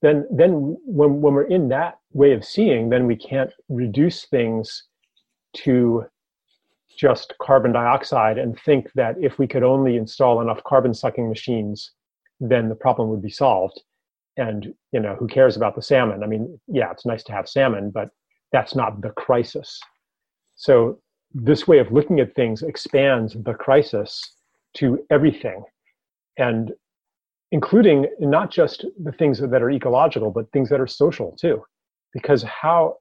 [0.02, 4.84] then then when, when we're in that way of seeing then we can't reduce things
[5.54, 6.06] to
[6.98, 11.92] just carbon dioxide and think that if we could only install enough carbon sucking machines
[12.40, 13.82] then the problem would be solved.
[14.38, 16.24] And you know who cares about the salmon?
[16.24, 18.10] I mean yeah it's nice to have salmon but
[18.52, 19.80] that's not the crisis.
[20.56, 21.00] So
[21.34, 24.22] this way of looking at things expands the crisis
[24.76, 25.64] to everything.
[26.38, 26.72] And
[27.52, 31.64] including not just the things that are ecological but things that are social too
[32.14, 32.96] because how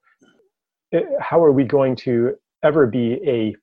[0.92, 3.54] eh, how are we going to ever be a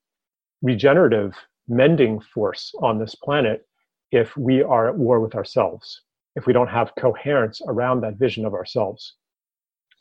[0.61, 1.33] regenerative
[1.67, 3.65] mending force on this planet
[4.11, 6.01] if we are at war with ourselves
[6.35, 9.15] if we don't have coherence around that vision of ourselves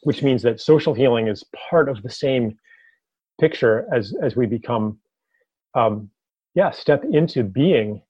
[0.03, 2.57] which means that social healing is part of the same
[3.41, 4.99] picture as as we become
[5.75, 6.11] um,
[6.55, 8.03] yeah, step into being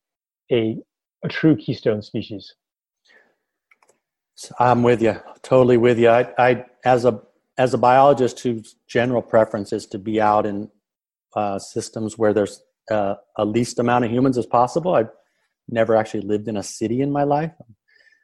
[0.51, 0.79] a,
[1.25, 2.55] a true keystone species.
[4.59, 6.09] I'm with you, totally with you.
[6.09, 7.21] I, I as a
[7.59, 10.71] as a biologist whose general preference is to be out in
[11.37, 14.95] uh, systems where there's uh, a least amount of humans as possible.
[14.95, 15.11] I've
[15.69, 17.53] never actually lived in a city in my life.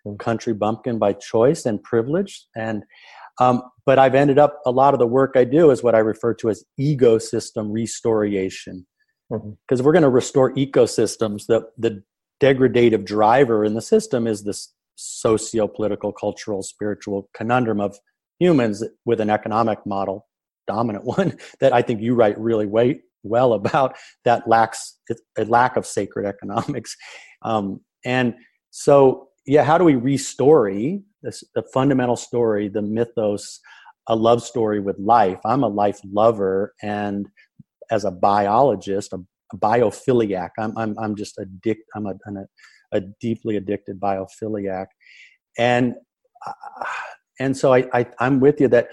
[0.06, 2.84] I'm country bumpkin by choice and privilege, and
[3.38, 5.98] um, but I've ended up a lot of the work I do is what I
[5.98, 8.86] refer to as ecosystem restoration.
[9.30, 9.74] Because mm-hmm.
[9.74, 12.02] if we're going to restore ecosystems, the, the
[12.40, 17.98] degradative driver in the system is this socio-political, cultural, spiritual conundrum of
[18.38, 20.26] humans with an economic model,
[20.66, 22.66] dominant one, that I think you write really
[23.22, 24.98] well about that lacks
[25.36, 26.96] a lack of sacred economics.
[27.42, 28.34] Um, and
[28.72, 30.68] so, yeah, how do we restore
[31.22, 33.60] this, the fundamental story, the mythos,
[34.08, 35.38] a love story with life.
[35.44, 37.28] I'm a life lover, and
[37.90, 39.18] as a biologist, a,
[39.52, 40.50] a biophiliac.
[40.58, 41.38] I'm, I'm, I'm just.
[41.94, 42.46] I'm a, a,
[42.92, 44.86] a deeply addicted biophiliac,
[45.58, 45.94] and
[46.46, 46.52] uh,
[47.40, 48.88] and so I, I I'm with you that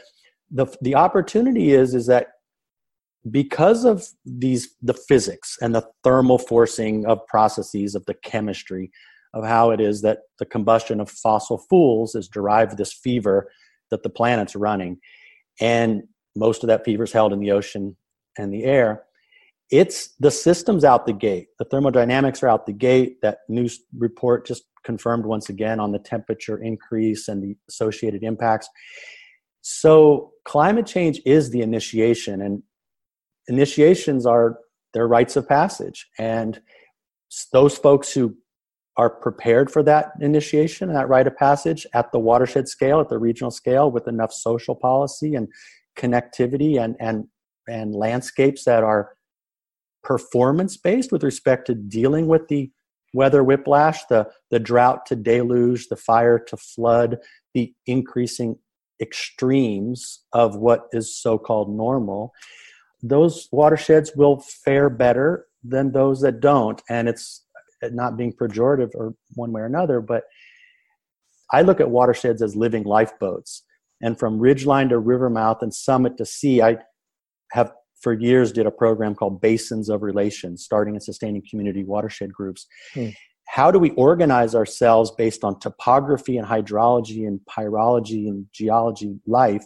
[0.51, 2.27] the the opportunity is is that
[3.29, 8.91] because of these the physics and the thermal forcing of processes of the chemistry
[9.33, 13.51] of how it is that the combustion of fossil fuels has derived this fever
[13.91, 14.97] that the planet's running
[15.59, 16.03] and
[16.35, 17.95] most of that fever is held in the ocean
[18.37, 19.03] and the air
[19.71, 21.47] it's the systems out the gate.
[21.59, 23.17] The thermodynamics are out the gate.
[23.21, 28.69] That news report just confirmed once again on the temperature increase and the associated impacts.
[29.61, 32.61] So climate change is the initiation and
[33.47, 34.59] initiations are
[34.93, 36.07] their rites of passage.
[36.19, 36.61] And
[37.51, 38.35] those folks who
[38.97, 43.17] are prepared for that initiation that rite of passage at the watershed scale at the
[43.17, 45.49] regional scale with enough social policy and
[45.97, 47.25] connectivity and and
[47.67, 49.14] and landscapes that are
[50.05, 52.71] performance based with respect to dealing with the
[53.13, 57.17] weather whiplash the the drought to deluge the fire to flood
[57.53, 58.57] the increasing
[59.01, 62.31] extremes of what is so called normal
[63.01, 66.81] those watersheds will fare better than those that don't.
[66.89, 67.43] And it's
[67.83, 70.23] not being pejorative or one way or another, but
[71.51, 73.63] I look at watersheds as living lifeboats.
[74.01, 76.77] And from ridgeline to river mouth and summit to sea, I
[77.51, 82.33] have for years did a program called Basins of Relations, starting and sustaining community watershed
[82.33, 82.67] groups.
[82.93, 83.09] Hmm.
[83.47, 89.65] How do we organize ourselves based on topography and hydrology and pyrology and geology life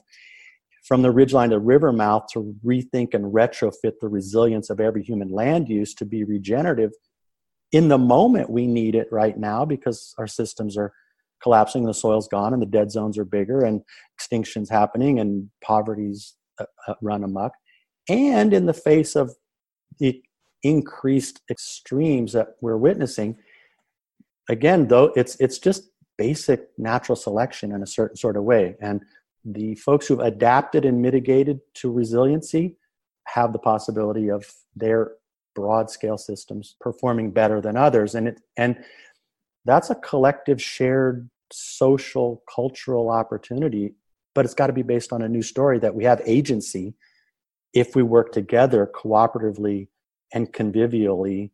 [0.84, 5.30] from the ridgeline to river mouth to rethink and retrofit the resilience of every human
[5.30, 6.92] land use to be regenerative
[7.72, 10.92] in the moment we need it right now because our systems are
[11.42, 13.82] collapsing the soil's gone and the dead zones are bigger and
[14.20, 17.52] extinctions happening and poverty's uh, uh, run amok
[18.10, 19.36] and in the face of
[20.00, 20.22] the
[20.64, 23.38] increased extremes that we're witnessing
[24.50, 28.76] again though it's it's just basic natural selection in a certain sort of way.
[28.82, 29.02] And
[29.46, 32.76] the folks who've adapted and mitigated to resiliency
[33.28, 34.46] have the possibility of
[34.76, 35.14] their
[35.56, 38.16] broad scale systems performing better than others.
[38.16, 38.84] And it and
[39.64, 43.96] that's a collective shared social cultural opportunity
[44.36, 46.94] but it's got to be based on a new story that we have agency
[47.74, 49.88] if we work together cooperatively
[50.34, 51.52] and convivially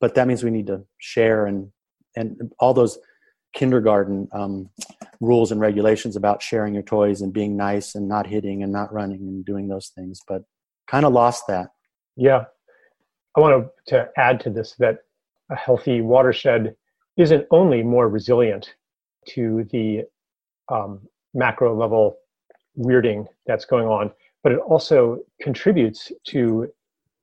[0.00, 1.70] but that means we need to share and
[2.16, 2.98] and all those
[3.54, 4.70] kindergarten um,
[5.20, 8.92] rules and regulations about sharing your toys and being nice and not hitting and not
[8.92, 10.42] running and doing those things, but
[10.86, 11.70] kind of lost that.
[12.16, 12.44] Yeah.
[13.36, 14.98] I want to to add to this that
[15.50, 16.74] a healthy watershed
[17.16, 18.74] isn't only more resilient
[19.28, 20.04] to the
[20.70, 21.00] um,
[21.34, 22.18] macro level
[22.78, 24.10] weirding that's going on,
[24.48, 26.66] but it also contributes to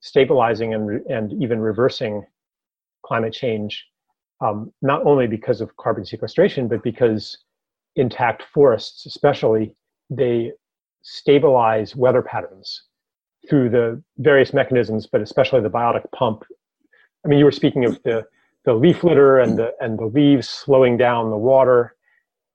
[0.02, 2.24] stabilizing and, re- and even reversing
[3.04, 3.84] climate change
[4.42, 7.40] um, not only because of carbon sequestration, but because
[7.96, 9.74] intact forests, especially,
[10.12, 10.52] they
[11.02, 12.84] stabilize weather patterns
[13.50, 16.44] through the various mechanisms, but especially the biotic pump.
[17.26, 18.24] I mean, you were speaking of the,
[18.66, 21.96] the leaf litter and the, and the leaves slowing down the water.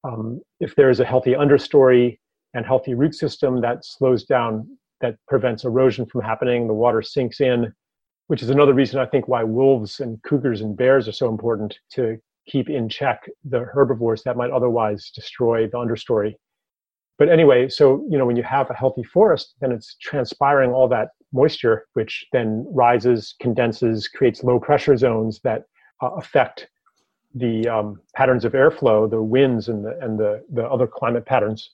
[0.04, 2.20] Um, if there's a healthy understory
[2.54, 4.68] and healthy root system that slows down,
[5.00, 7.72] that prevents erosion from happening, the water sinks in,
[8.26, 11.78] which is another reason I think why wolves and cougars and bears are so important
[11.92, 16.34] to keep in check the herbivores that might otherwise destroy the understory.
[17.18, 20.88] But anyway, so you know when you have a healthy forest, then it's transpiring all
[20.88, 25.64] that moisture, which then rises, condenses, creates low pressure zones that
[26.02, 26.68] uh, affect
[27.34, 31.70] the um, patterns of airflow, the winds, and the and the the other climate patterns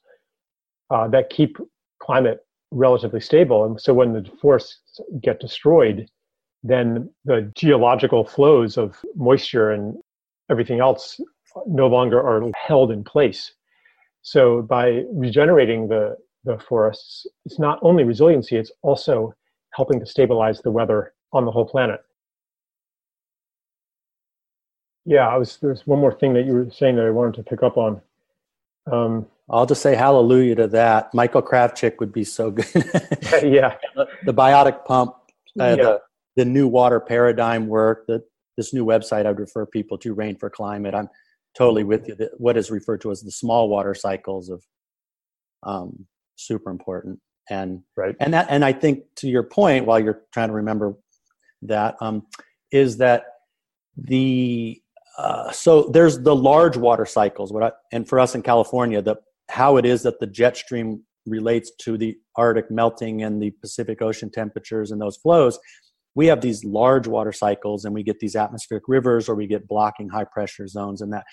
[0.91, 1.57] uh, that keep
[2.01, 3.65] climate relatively stable.
[3.65, 6.09] And so when the forests get destroyed,
[6.63, 9.97] then the geological flows of moisture and
[10.51, 11.21] everything else
[11.67, 13.53] no longer are held in place.
[14.23, 19.33] So by regenerating the, the forests, it's not only resiliency, it's also
[19.73, 22.01] helping to stabilize the weather on the whole planet.
[25.05, 27.43] Yeah, I was there's one more thing that you were saying that I wanted to
[27.45, 28.01] pick up on.
[28.91, 31.15] Um, I'll just say hallelujah to that.
[31.15, 32.67] Michael Kravčík would be so good.
[33.43, 33.77] yeah.
[33.95, 35.15] The, the biotic pump,
[35.61, 35.77] uh, yeah.
[35.77, 36.01] the
[36.37, 38.23] the new water paradigm work, that
[38.57, 40.95] this new website I'd refer people to, Rain for Climate.
[40.95, 41.09] I'm
[41.57, 42.17] totally with you.
[42.39, 44.63] What is referred to as the small water cycles of
[45.63, 46.07] um,
[46.37, 47.21] super important.
[47.49, 48.17] And right.
[48.19, 50.97] and that and I think to your point, while you're trying to remember
[51.63, 52.27] that, um,
[52.73, 53.25] is that
[53.97, 54.83] the
[55.17, 59.17] Uh, so there's the large water cycles, what I, and for us in California, the
[59.51, 64.01] how it is that the jet stream relates to the Arctic melting and the Pacific
[64.01, 65.59] Ocean temperatures and those flows.
[66.15, 69.69] We have these large water cycles, and we get these atmospheric rivers, or we get
[69.69, 71.25] blocking high pressure zones, and that.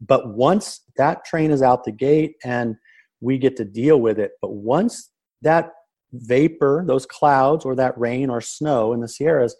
[0.00, 2.74] But once that train is out the gate, and
[3.20, 5.10] we get to deal with it, but once
[5.42, 5.70] that
[6.12, 9.54] vapor, those clouds, or that rain or snow in the Sierras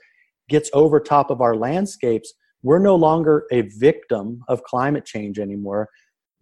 [0.48, 5.88] gets over top of our landscapes, we're no longer a victim of climate change anymore.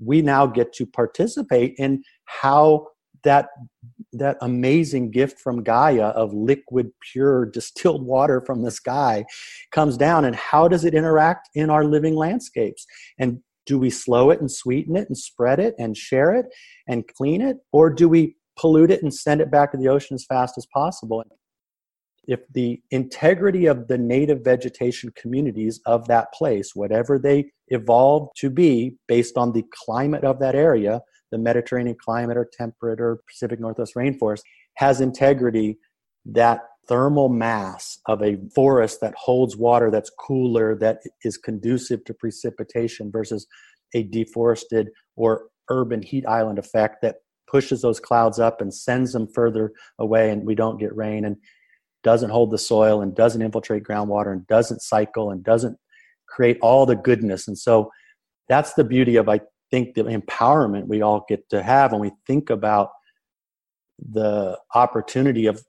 [0.04, 2.88] We now get to participate in how
[3.22, 3.48] that
[4.12, 9.24] that amazing gift from Gaia of liquid, pure, distilled water from the sky
[9.70, 12.86] comes down, and how does it interact in our living landscapes?
[13.18, 16.46] And do we slow it and sweeten it and spread it and share it
[16.88, 20.14] and clean it, or do we pollute it and send it back to the ocean
[20.14, 21.22] as fast as possible?
[22.30, 28.48] If the integrity of the native vegetation communities of that place, whatever they evolved to
[28.48, 31.00] be based on the climate of that area,
[31.32, 34.42] the Mediterranean climate or temperate or Pacific Northwest rainforest,
[34.74, 35.76] has integrity,
[36.24, 42.14] that thermal mass of a forest that holds water that's cooler, that is conducive to
[42.14, 43.44] precipitation versus
[43.92, 47.16] a deforested or urban heat island effect that
[47.50, 51.24] pushes those clouds up and sends them further away and we don't get rain.
[51.24, 51.36] And
[52.02, 55.76] doesn't hold the soil and doesn't infiltrate groundwater and doesn't cycle and doesn't
[56.28, 57.48] create all the goodness.
[57.48, 57.90] And so
[58.48, 62.12] that's the beauty of, I think, the empowerment we all get to have when we
[62.26, 62.90] think about
[63.98, 65.62] the opportunity of,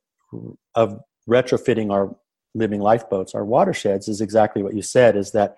[0.75, 2.15] of retrofitting our
[2.53, 5.55] living lifeboats, our watersheds, is exactly what you said, is that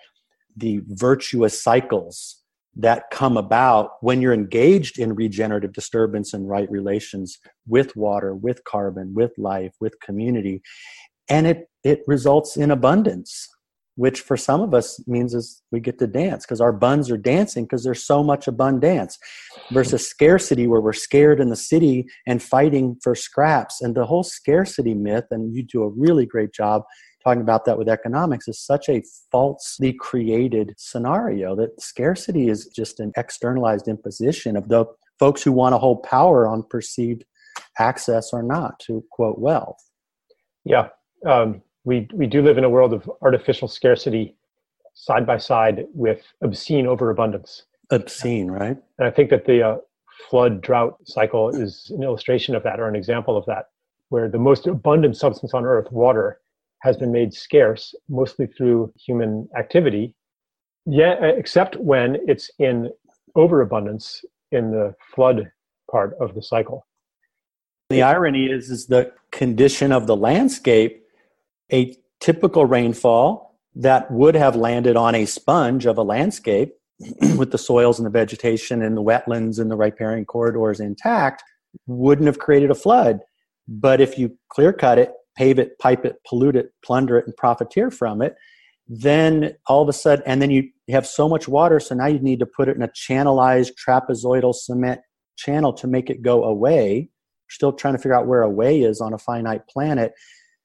[0.56, 2.43] the virtuous cycles
[2.76, 8.64] that come about when you're engaged in regenerative disturbance and right relations with water, with
[8.64, 10.62] carbon, with life, with community.
[11.30, 13.48] And it, it results in abundance,
[13.96, 17.18] which for some of us means is we get to dance because our buns are
[17.18, 19.20] dancing because there's so much abundance
[19.72, 23.82] versus scarcity where we're scared in the city and fighting for scraps.
[23.82, 26.82] And the whole scarcity myth, and you do a really great job
[27.24, 33.00] talking about that with economics is such a falsely created scenario that scarcity is just
[33.00, 34.86] an externalized imposition of the
[35.20, 37.24] folks who want to hold power on perceived
[37.80, 39.78] access or not to quote wealth.
[40.66, 40.90] Yeah,
[41.26, 44.36] um, we we do live in a world of artificial scarcity,
[44.94, 47.64] side by side with obscene overabundance.
[47.92, 48.78] Obscene, right?
[48.98, 49.78] And I think that the uh,
[50.30, 53.66] flood drought cycle is an illustration of that, or an example of that,
[54.10, 56.40] where the most abundant substance on Earth, water,
[56.84, 60.14] has been made scarce mostly through human activity,
[60.86, 62.90] yeah, uh, except when it's in
[63.36, 65.50] overabundance in the flood
[65.90, 66.86] part of the cycle.
[67.90, 71.04] The irony is, is the condition of the landscape,
[71.72, 76.74] a typical rainfall that would have landed on a sponge of a landscape
[77.38, 81.44] with the soils and the vegetation and the wetlands and the riparian corridors intact
[81.88, 83.22] wouldn't have created a flood.
[83.70, 87.36] But if you clear cut it pave it, pipe it, pollute it, plunder it, and
[87.36, 88.36] profiteer from it,
[88.88, 92.20] then all of a sudden, and then you have so much water, so now you
[92.20, 95.02] need to put it in a channelized trapezoidal cement
[95.38, 97.10] channel to make it go away.
[97.46, 100.14] We're still trying to figure out where away is on a finite planet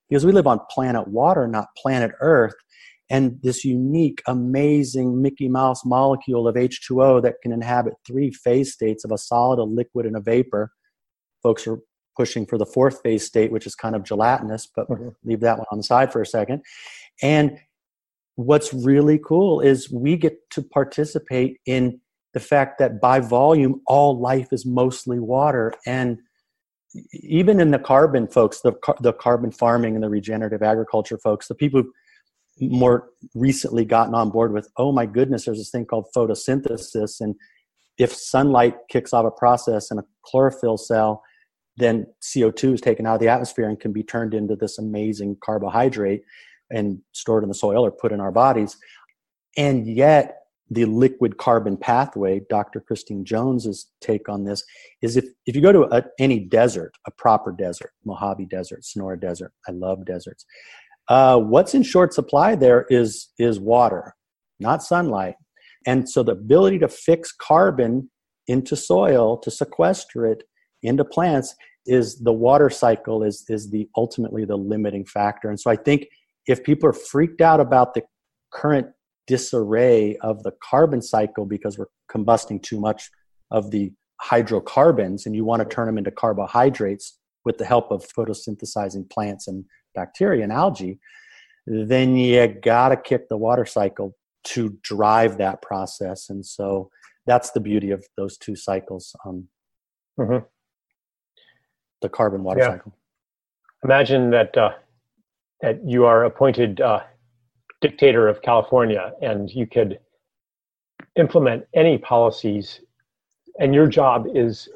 [0.09, 2.55] because we live on planet water, not planet Earth.
[3.11, 9.05] And this unique, amazing Mickey Mouse molecule of H2O that can inhabit three phase states
[9.05, 10.73] of a solid, a liquid, and a vapor.
[11.43, 11.79] Folks are
[12.19, 15.09] pushing for the fourth phase state, which is kind of gelatinous, but mm-hmm.
[15.25, 16.63] leave that one on the side for a second.
[17.23, 17.57] And
[18.35, 22.01] what's really cool is we get to participate in
[22.35, 25.73] the fact that by volume, all life is mostly water.
[25.87, 26.19] And
[27.13, 31.55] even in the carbon folks, the, the carbon farming and the regenerative agriculture folks, the
[31.55, 36.07] people who've more recently gotten on board with, oh my goodness, there's this thing called
[36.17, 37.21] photosynthesis.
[37.21, 37.37] And
[37.97, 41.23] if sunlight kicks off a process in a chlorophyll cell,
[41.79, 45.37] then CO2 is taken out of the atmosphere and can be turned into this amazing
[45.43, 46.23] carbohydrate
[46.71, 48.77] and stored in the soil or put in our bodies.
[49.57, 50.35] And yet,
[50.71, 52.81] the liquid carbon pathway, Dr.
[52.81, 54.62] Christine Jones's take on this,
[55.01, 59.18] is if, if you go to a, any desert, a proper desert, Mojave Desert, Sonora
[59.18, 60.45] Desert, I love deserts.
[61.09, 64.14] Uh, what's in short supply there is, is water,
[64.61, 65.37] not sunlight.
[65.87, 68.11] And so the ability to fix carbon
[68.47, 70.43] into soil, to sequester it,
[70.83, 71.55] into plants
[71.87, 76.07] is the water cycle is is the ultimately the limiting factor and so i think
[76.47, 78.03] if people are freaked out about the
[78.53, 78.87] current
[79.26, 83.11] disarray of the carbon cycle because we're combusting too much
[83.51, 88.05] of the hydrocarbons and you want to turn them into carbohydrates with the help of
[88.16, 89.64] photosynthesizing plants and
[89.95, 90.99] bacteria and algae
[91.68, 94.14] then you got to kick the water cycle
[94.45, 96.31] to drive that process.
[96.31, 96.91] And so
[97.26, 99.14] that's the beauty of those two cycles.
[99.26, 99.49] Um,
[100.18, 100.47] mm-hmm.
[102.01, 102.70] The carbon water yeah.
[102.72, 102.94] cycle.
[103.84, 104.70] Imagine that uh,
[105.61, 107.01] that you are appointed uh,
[107.80, 109.99] dictator of California, and you could
[111.16, 112.80] implement any policies,
[113.59, 114.68] and your job is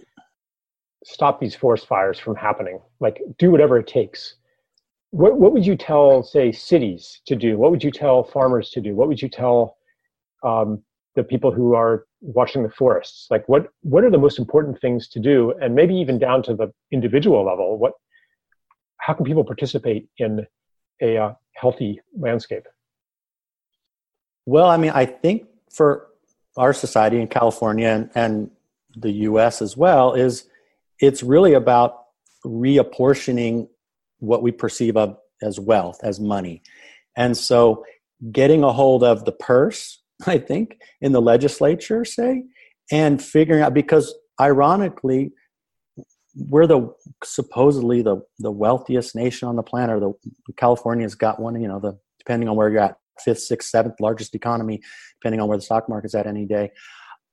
[1.04, 2.80] stop these forest fires from happening.
[3.00, 4.36] Like do whatever it takes.
[5.10, 7.58] What what would you tell, say, cities to do?
[7.58, 8.94] What would you tell farmers to do?
[8.94, 9.76] What would you tell
[10.42, 10.82] um,
[11.14, 13.26] the people who are watching the forests?
[13.30, 15.52] Like what what are the most important things to do?
[15.60, 17.78] And maybe even down to the individual level.
[17.78, 17.92] What
[18.98, 20.46] how can people participate in
[21.02, 22.64] a uh, healthy landscape?
[24.46, 26.08] Well, I mean, I think for
[26.56, 28.50] our society in California and, and
[28.96, 30.46] the US as well is
[30.98, 32.04] it's really about
[32.44, 33.68] reapportioning
[34.18, 36.62] what we perceive of as wealth, as money.
[37.16, 37.84] And so
[38.30, 42.44] getting a hold of the purse, I think, in the legislature, say,
[42.90, 45.32] and figuring out because ironically,
[46.34, 46.90] we're the
[47.22, 49.96] supposedly the the wealthiest nation on the planet.
[49.96, 50.00] Or
[50.46, 53.96] the California's got one, you know, the depending on where you're at, fifth, sixth, seventh
[54.00, 54.80] largest economy,
[55.20, 56.70] depending on where the stock market's at any day.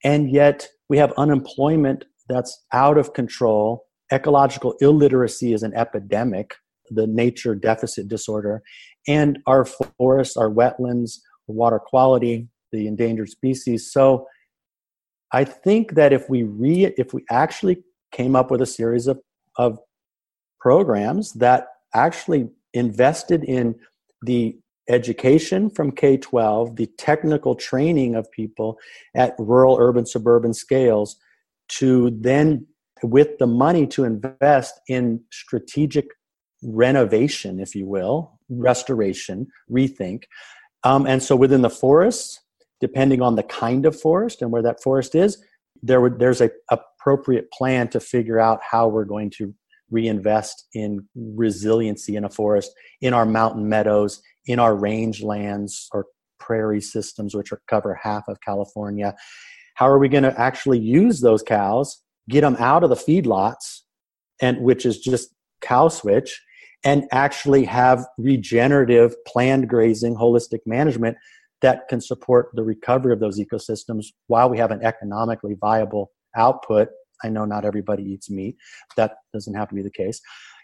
[0.03, 3.85] And yet we have unemployment that's out of control.
[4.11, 6.55] Ecological illiteracy is an epidemic,
[6.89, 8.61] the nature deficit disorder.
[9.07, 13.91] And our forests, our wetlands, water quality, the endangered species.
[13.91, 14.28] So
[15.32, 19.20] I think that if we re if we actually came up with a series of,
[19.57, 19.80] of
[20.59, 23.76] programs that actually invested in
[24.24, 24.57] the
[24.89, 28.78] education from K 12, the technical training of people
[29.15, 31.17] at rural, urban, suburban scales,
[31.70, 32.65] to then,
[33.03, 36.07] with the money, to invest in strategic
[36.63, 40.24] renovation, if you will, restoration, rethink.
[40.84, 42.39] Um, and so within the forests,
[42.80, 45.38] depending on the kind of forest and where that forest is,
[45.82, 49.53] there would there's a appropriate plan to figure out how we're going to
[49.91, 52.71] reinvest in resiliency in a forest,
[53.01, 56.05] in our mountain meadows, in our rangelands or
[56.39, 59.15] prairie systems, which are, cover half of California.
[59.75, 63.82] How are we going to actually use those cows, get them out of the feedlots,
[64.41, 66.41] and which is just cow switch,
[66.84, 71.17] and actually have regenerative planned grazing, holistic management
[71.62, 76.89] that can support the recovery of those ecosystems while we have an economically viable output.
[77.24, 78.55] I know not everybody eats meat.
[78.95, 80.22] That doesn't have to be the case.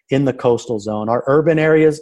[0.09, 2.01] In the coastal zone, our urban areas,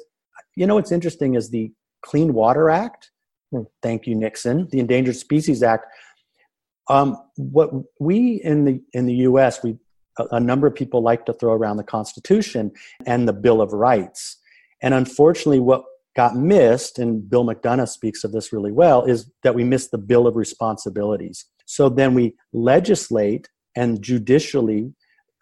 [0.55, 1.71] you know what's interesting is the
[2.03, 3.11] Clean Water Act.
[3.51, 3.63] Hmm.
[3.81, 4.67] Thank you, Nixon.
[4.71, 5.85] The Endangered Species Act.
[6.89, 9.63] Um, what we in the in the U.S.
[9.63, 9.77] we
[10.19, 12.71] a, a number of people like to throw around the Constitution
[13.05, 14.37] and the Bill of Rights,
[14.81, 15.85] and unfortunately, what
[16.15, 19.97] got missed, and Bill McDonough speaks of this really well, is that we missed the
[19.97, 21.45] Bill of Responsibilities.
[21.65, 24.93] So then we legislate and judicially,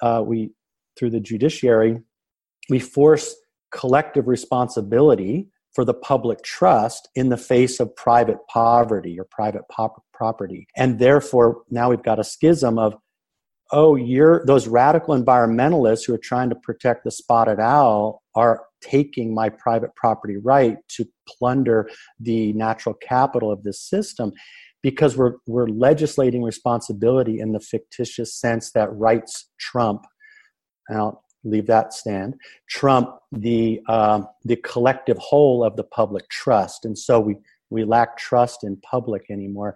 [0.01, 0.51] uh, we
[0.97, 2.01] through the judiciary,
[2.69, 3.36] we force
[3.72, 10.03] collective responsibility for the public trust in the face of private poverty or private pop-
[10.13, 10.67] property.
[10.76, 12.95] And therefore, now we've got a schism of,
[13.72, 19.34] oh, you're those radical environmentalists who are trying to protect the spotted owl are taking
[19.34, 24.32] my private property right to plunder the natural capital of this system
[24.82, 30.05] because we're, we're legislating responsibility in the fictitious sense that rights trump.
[30.89, 32.36] I'll leave that stand.
[32.69, 37.36] Trump the uh, the collective whole of the public trust, and so we
[37.69, 39.75] we lack trust in public anymore.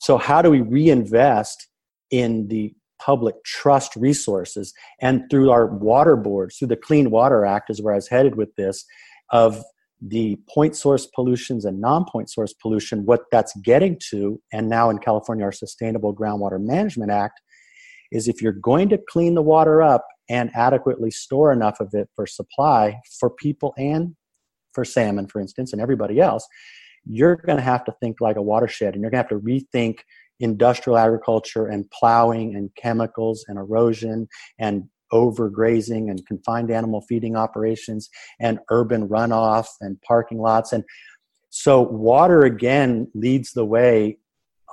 [0.00, 1.68] So how do we reinvest
[2.10, 7.70] in the public trust resources and through our water boards through the clean water act
[7.70, 8.84] is where i was headed with this
[9.30, 9.62] of
[10.00, 14.98] the point source pollutions and non-point source pollution what that's getting to and now in
[14.98, 17.40] california our sustainable groundwater management act
[18.12, 22.08] is if you're going to clean the water up and adequately store enough of it
[22.14, 24.14] for supply for people and
[24.72, 26.46] for salmon for instance and everybody else
[27.08, 29.46] you're going to have to think like a watershed and you're going to have to
[29.46, 30.00] rethink
[30.40, 34.28] industrial agriculture and plowing and chemicals and erosion
[34.58, 38.08] and overgrazing and confined animal feeding operations
[38.40, 40.72] and urban runoff and parking lots.
[40.72, 40.84] And
[41.50, 44.18] so water again leads the way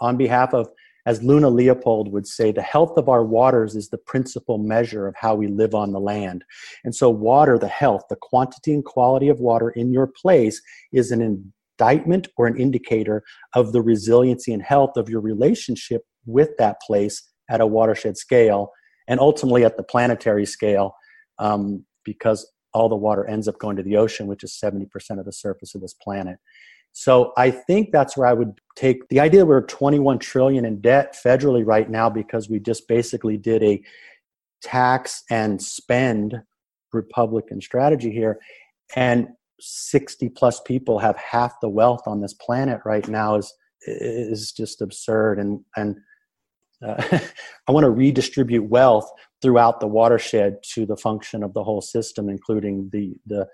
[0.01, 0.69] on behalf of
[1.05, 5.15] as luna leopold would say the health of our waters is the principal measure of
[5.17, 6.43] how we live on the land.
[6.83, 10.61] And so water the health the quantity and quality of water in your place
[10.91, 11.53] is an
[11.83, 13.23] indictment or an indicator
[13.55, 18.71] of the resiliency and health of your relationship with that place at a watershed scale
[19.07, 20.95] and ultimately at the planetary scale
[21.39, 24.87] um, because all the water ends up going to the ocean which is 70%
[25.19, 26.37] of the surface of this planet
[26.93, 31.15] So I think that's where I would take the idea we're 21 trillion in debt
[31.25, 33.81] federally right now because we just basically did a
[34.61, 36.41] tax and spend
[36.93, 38.39] Republican strategy here.
[38.95, 39.29] And
[39.65, 43.53] 60 plus people have half the wealth on this planet right now is
[43.85, 45.39] is just absurd.
[45.39, 45.97] And and
[46.85, 47.19] uh,
[47.67, 49.09] I want to redistribute wealth
[49.41, 53.47] throughout the watershed to the function of the whole system, including the the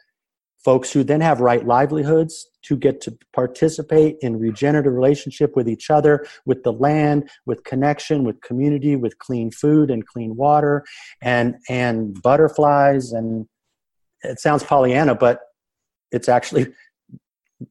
[0.64, 5.90] folks who then have right livelihoods to get to participate in regenerative relationship with each
[5.90, 10.84] other with the land with connection with community with clean food and clean water
[11.22, 13.12] and and butterflies.
[13.12, 13.48] And
[14.24, 15.40] it sounds pollyanna but
[16.12, 16.74] it's actually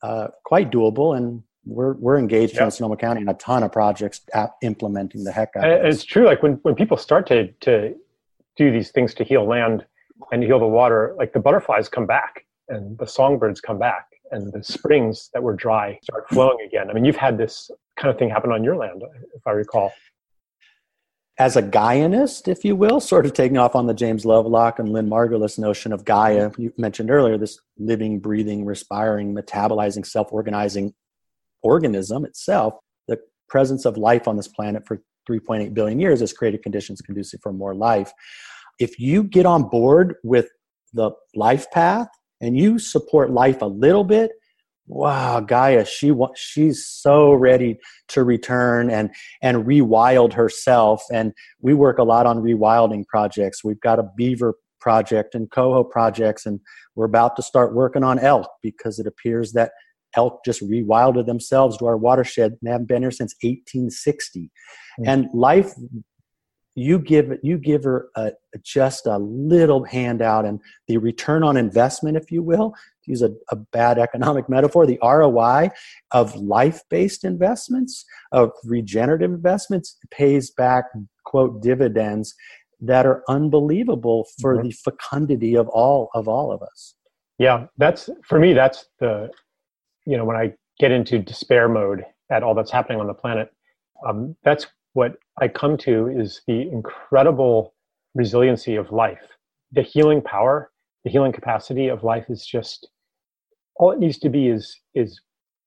[0.03, 2.65] uh, quite doable and we're we're engaged yep.
[2.65, 4.23] in Sonoma County in a ton of projects
[4.63, 5.65] implementing the heck out.
[5.65, 5.87] of it.
[5.87, 6.25] It's true.
[6.25, 7.95] Like when when people start to to
[8.57, 9.85] do these things to heal land
[10.33, 14.53] and heal the water, like the butterflies come back and the songbirds come back and
[14.53, 16.91] the springs that were dry start flowing again.
[16.91, 19.03] I mean, you've had this kind of thing happen on your land,
[19.35, 19.93] if I recall.
[21.39, 24.89] As a Gaianist, if you will, sort of taking off on the James Lovelock and
[24.89, 30.95] Lynn Margulis notion of Gaia, you mentioned earlier, this living, breathing, respiring, metabolizing, self organizing
[31.63, 32.75] organism itself.
[33.07, 37.41] The presence of life on this planet for 3.8 billion years has created conditions conducive
[37.41, 38.13] for more life.
[38.81, 40.49] If you get on board with
[40.93, 42.09] the life path
[42.41, 44.33] and you support life a little bit,
[44.89, 47.79] wow, Gaia, she she's so ready
[48.09, 49.11] to return and
[49.43, 51.03] and rewild herself.
[51.13, 53.63] And we work a lot on rewilding projects.
[53.63, 56.61] We've got a beaver project and coho projects, and
[56.97, 59.73] we're about to start working on elk because it appears that
[60.17, 64.41] elk just rewilded themselves to our watershed and haven't been here since 1860.
[64.41, 65.09] Mm-hmm.
[65.09, 65.73] And life
[66.79, 72.17] you give you give her a, just a little handout and the return on investment
[72.17, 72.71] if you will
[73.03, 75.69] to use a, a bad economic metaphor the roi
[76.13, 80.85] of life-based investments of regenerative investments pays back
[81.25, 82.35] quote dividends
[82.81, 84.69] that are unbelievable for mm-hmm.
[84.69, 86.95] the fecundity of all of all of us
[87.39, 89.29] yeah that's for me that's the
[90.07, 93.51] you know when i get into despair mode at all that's happening on the planet
[94.07, 94.69] um, that's
[94.99, 97.73] what I come to is the incredible
[98.17, 99.23] resiliency of life.
[99.71, 100.73] The healing power,
[101.05, 102.89] the healing capacity of life is just
[103.77, 104.65] all it needs to be is
[104.97, 105.21] is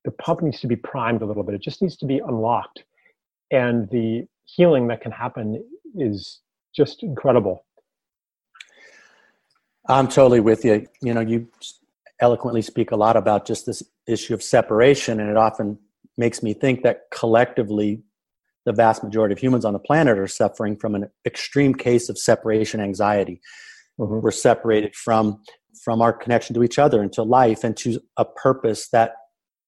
[0.04, 1.56] the pump needs to be primed a little bit.
[1.56, 2.84] It just needs to be unlocked.
[3.52, 5.64] And the healing that can happen
[5.96, 6.42] is
[6.76, 7.64] just incredible.
[9.88, 10.88] I'm totally with you.
[11.02, 11.48] You know, you
[12.20, 15.80] eloquently speak a lot about just this issue of separation, and it often
[16.18, 18.04] makes me think that collectively
[18.66, 22.18] the vast majority of humans on the planet are suffering from an extreme case of
[22.18, 23.42] separation anxiety.
[24.00, 24.22] Mm-hmm.
[24.22, 25.42] We're separated from
[25.84, 29.14] from our connection to each other and to life and to a purpose that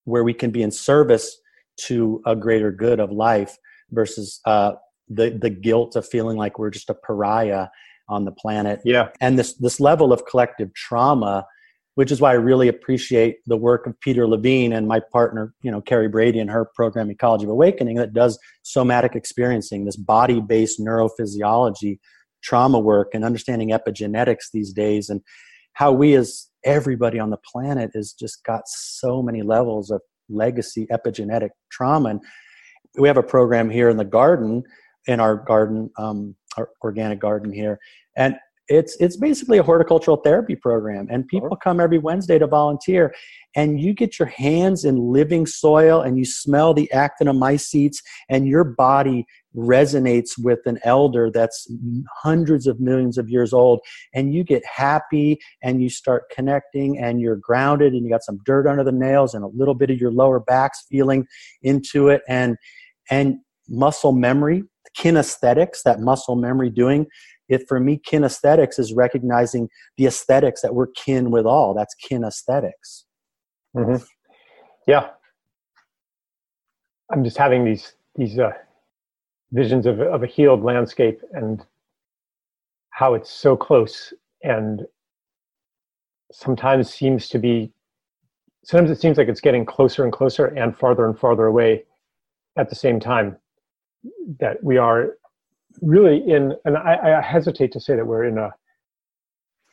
[0.03, 1.35] where we can be in service
[1.77, 3.57] to a greater good of life
[3.91, 4.73] versus uh,
[5.09, 7.67] the the guilt of feeling like we're just a pariah
[8.09, 8.81] on the planet.
[8.83, 11.45] Yeah, and this this level of collective trauma
[11.95, 15.71] which is why I really appreciate the work of Peter Levine and my partner, you
[15.71, 20.79] know, Carrie Brady and her program Ecology of Awakening that does somatic experiencing, this body-based
[20.79, 21.99] neurophysiology,
[22.41, 25.21] trauma work, and understanding epigenetics these days, and
[25.73, 30.87] how we as everybody on the planet has just got so many levels of legacy
[30.91, 32.09] epigenetic trauma.
[32.09, 32.21] And
[32.97, 34.63] we have a program here in the garden,
[35.07, 37.79] in our garden, um, our organic garden here,
[38.15, 38.35] and
[38.73, 41.55] it's it's basically a horticultural therapy program and people oh.
[41.55, 43.13] come every wednesday to volunteer
[43.55, 47.97] and you get your hands in living soil and you smell the actinomycetes
[48.29, 51.71] and your body resonates with an elder that's
[52.23, 53.79] hundreds of millions of years old
[54.15, 58.39] and you get happy and you start connecting and you're grounded and you got some
[58.43, 61.27] dirt under the nails and a little bit of your lower back's feeling
[61.61, 62.57] into it and
[63.11, 63.35] and
[63.69, 64.63] muscle memory
[64.97, 67.05] kinesthetics that muscle memory doing
[67.57, 71.73] for me kinesthetics is recognizing the aesthetics that we're kin with all.
[71.73, 73.03] That's kinesthetics
[73.75, 74.03] mm-hmm.
[74.87, 75.09] yeah.
[77.11, 78.51] I'm just having these these uh,
[79.51, 81.63] visions of, of a healed landscape and
[82.89, 84.83] how it's so close and
[86.31, 87.71] sometimes seems to be
[88.63, 91.83] sometimes it seems like it's getting closer and closer and farther and farther away
[92.57, 93.37] at the same time
[94.39, 95.17] that we are
[95.81, 98.53] really in, and I, I hesitate to say that we're in a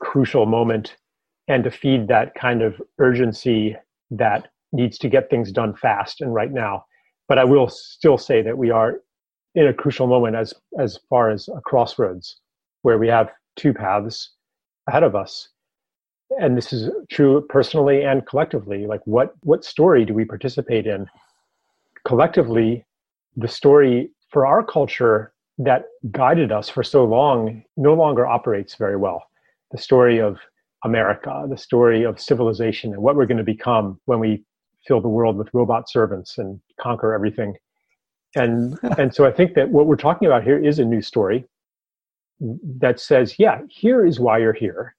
[0.01, 0.97] crucial moment
[1.49, 3.77] and to feed that kind of urgency
[4.11, 6.85] that needs to get things done fast and right now.
[7.29, 9.01] But I will still say that we are
[9.55, 12.39] in a crucial moment as as far as a crossroads
[12.83, 14.33] where we have two paths
[14.89, 15.49] ahead of us.
[16.39, 21.07] and this is true personally and collectively like what what story do we participate in
[22.07, 22.85] collectively
[23.37, 25.33] the story for our culture
[25.65, 29.23] that guided us for so long no longer operates very well.
[29.71, 30.39] The story of
[30.85, 34.43] america the story of civilization and what we're going to become when we
[34.87, 37.55] fill the world with robot servants and conquer everything.
[38.35, 41.45] And and so i think that what we're talking about here is a new story
[42.41, 44.95] that says yeah here is why you're here.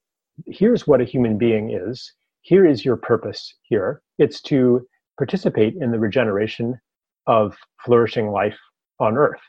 [0.46, 2.14] Here's what a human being is.
[2.42, 4.02] Here is your purpose here.
[4.18, 4.88] It's to
[5.18, 6.80] participate in the regeneration
[7.28, 8.58] of flourishing life
[9.00, 9.42] on earth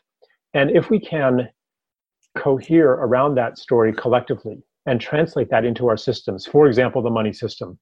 [0.55, 1.49] and if we can
[2.37, 7.33] cohere around that story collectively and translate that into our systems for example the money
[7.33, 7.79] system.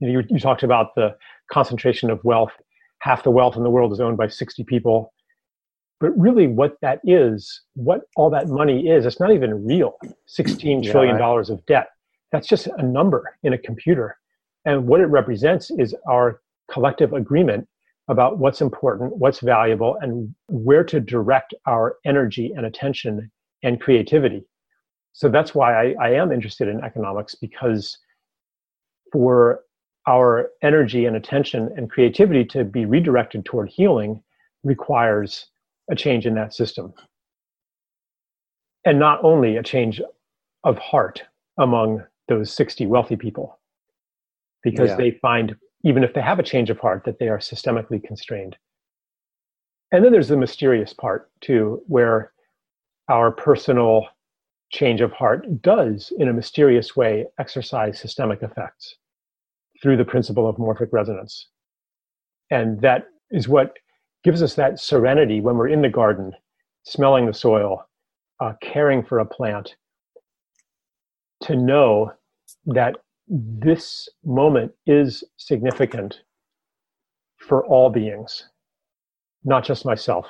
[0.00, 1.16] You, you talked about the
[1.50, 2.52] concentration of wealth.
[3.00, 5.12] Half the wealth in the world is owned by 60 people.
[6.00, 9.94] But really what that is what all that money is it's not even real.
[10.26, 11.88] 16 trillion dollars of debt.
[12.30, 14.16] That's just a number in a computer.
[14.64, 17.66] And what it represents is our collective agreement
[18.08, 23.30] about what's important, what's valuable, and where to direct our energy and attention
[23.62, 24.44] and creativity.
[25.12, 27.98] So that's why I, I am interested in economics because
[29.12, 29.60] for
[30.06, 34.22] our energy and attention and creativity to be redirected toward healing
[34.64, 35.46] requires
[35.90, 36.92] a change in that system.
[38.84, 40.00] And not only a change
[40.64, 41.22] of heart
[41.58, 43.58] among those 60 wealthy people
[44.62, 44.96] because yeah.
[44.96, 48.56] they find even if they have a change of heart that they are systemically constrained.
[49.92, 52.32] And then there's the mysterious part too where
[53.08, 54.06] our personal
[54.70, 58.96] change of heart does in a mysterious way exercise systemic effects
[59.82, 61.48] through the principle of morphic resonance.
[62.50, 63.76] And that is what
[64.24, 66.32] gives us that serenity when we're in the garden
[66.82, 67.86] smelling the soil
[68.40, 69.76] uh, caring for a plant
[71.42, 72.12] to know
[72.66, 72.96] that
[73.28, 76.22] this moment is significant
[77.38, 78.48] for all beings,
[79.44, 80.26] not just myself.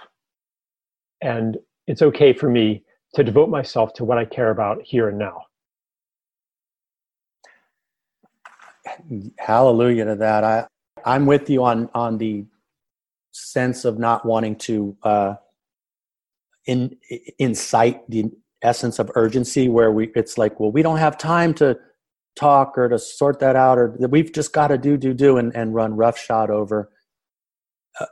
[1.21, 2.85] And it's okay for me
[3.15, 5.43] to devote myself to what I care about here and now.
[9.39, 10.45] Hallelujah to that.
[10.45, 10.67] I,
[11.05, 12.45] I'm with you on, on the
[13.33, 15.35] sense of not wanting to uh,
[16.67, 16.97] in,
[17.39, 18.31] incite the
[18.63, 21.79] essence of urgency where we it's like well we don't have time to
[22.39, 25.37] talk or to sort that out or that we've just got to do do do
[25.37, 26.91] and, and run roughshod over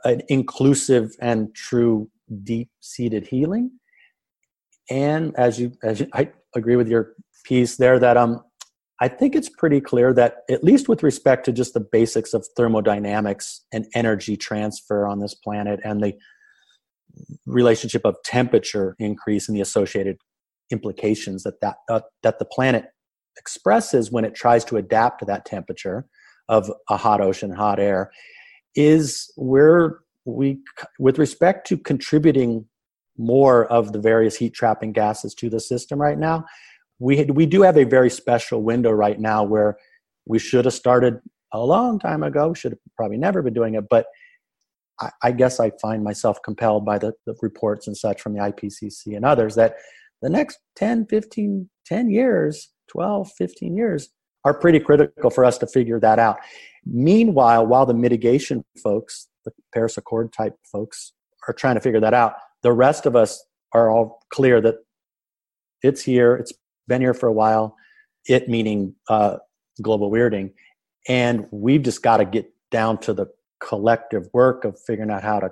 [0.03, 2.09] an inclusive and true
[2.43, 3.71] deep seated healing.
[4.89, 7.13] And as you as you, i agree with your
[7.43, 8.41] piece there that um
[9.01, 12.45] i think it's pretty clear that at least with respect to just the basics of
[12.55, 16.13] thermodynamics and energy transfer on this planet and the
[17.45, 20.17] relationship of temperature increase and the associated
[20.71, 22.85] implications that that uh, that the planet
[23.37, 26.05] expresses when it tries to adapt to that temperature
[26.49, 28.11] of a hot ocean, hot air,
[28.75, 30.59] is where we,
[30.99, 32.65] with respect to contributing
[33.17, 36.45] more of the various heat trapping gases to the system right now,
[36.99, 39.77] we we do have a very special window right now where
[40.25, 41.19] we should have started
[41.53, 42.53] a long time ago.
[42.53, 44.07] Should have probably never been doing it, but
[44.99, 48.39] I, I guess I find myself compelled by the, the reports and such from the
[48.39, 49.75] IPCC and others that
[50.21, 54.09] the next 10, 15, 10 years, 12, 15 years
[54.43, 56.37] are pretty critical for us to figure that out.
[56.85, 61.13] Meanwhile, while the mitigation folks, the Paris Accord type folks,
[61.47, 64.75] are trying to figure that out, the rest of us are all clear that
[65.83, 66.53] it's here, it's
[66.87, 67.75] been here for a while,
[68.25, 69.37] it meaning uh,
[69.81, 70.53] global weirding.
[71.07, 73.27] And we've just got to get down to the
[73.59, 75.51] collective work of figuring out how to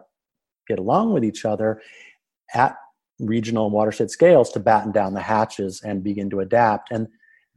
[0.67, 1.81] get along with each other
[2.53, 2.77] at
[3.19, 6.91] regional and watershed scales to batten down the hatches and begin to adapt.
[6.91, 7.07] And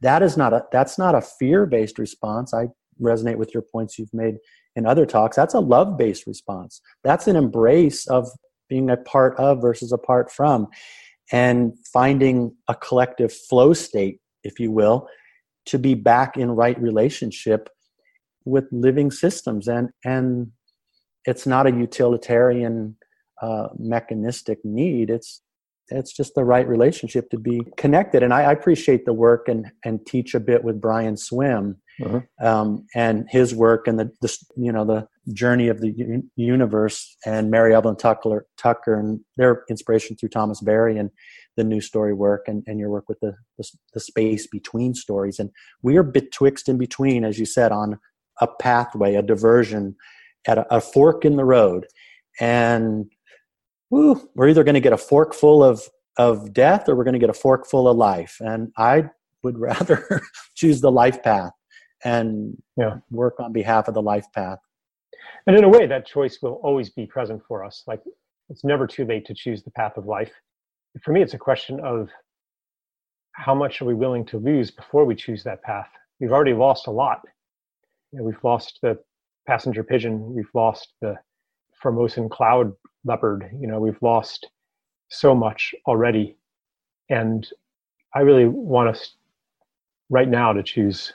[0.01, 2.53] that is not a that's not a fear-based response.
[2.53, 2.67] I
[3.01, 4.35] resonate with your points you've made
[4.75, 5.35] in other talks.
[5.35, 6.81] That's a love-based response.
[7.03, 8.29] That's an embrace of
[8.69, 10.67] being a part of versus apart from
[11.31, 15.07] and finding a collective flow state, if you will,
[15.65, 17.69] to be back in right relationship
[18.45, 20.51] with living systems and and
[21.25, 22.95] it's not a utilitarian
[23.41, 25.41] uh, mechanistic need it's
[25.91, 28.23] it's just the right relationship to be connected.
[28.23, 32.21] And I, I appreciate the work and and teach a bit with Brian Swimme uh-huh.
[32.41, 37.17] um, and his work and the, the you know the journey of the un- universe
[37.25, 41.09] and Mary Evelyn Tucker Tucker and their inspiration through Thomas Berry and
[41.57, 45.39] the new story work and, and your work with the, the, the space between stories
[45.39, 45.49] and
[45.81, 47.99] we are betwixt in between as you said on
[48.39, 49.95] a pathway a diversion
[50.47, 51.85] at a, a fork in the road
[52.39, 53.11] and
[53.89, 55.81] woo, we're either going to get a fork full of
[56.17, 58.37] of death or we're going to get a fork full of life.
[58.41, 59.05] And I
[59.41, 60.21] would rather
[60.55, 61.53] choose the life path
[62.03, 62.97] and yeah.
[63.09, 64.59] work on behalf of the life path.
[65.47, 67.83] And in a way, that choice will always be present for us.
[67.87, 68.01] Like
[68.49, 70.31] it's never too late to choose the path of life.
[71.03, 72.09] For me, it's a question of
[73.33, 75.89] how much are we willing to lose before we choose that path?
[76.19, 77.21] We've already lost a lot.
[78.11, 78.99] You know, we've lost the
[79.47, 80.33] passenger pigeon.
[80.33, 81.15] We've lost the
[81.81, 82.73] Formosan cloud
[83.05, 83.49] leopard.
[83.59, 84.47] You know, we've lost
[85.09, 86.35] so much already.
[87.09, 87.47] And
[88.13, 89.13] I really want us
[90.09, 91.13] right now to choose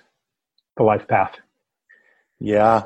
[0.77, 1.37] the life path.
[2.41, 2.85] Yeah.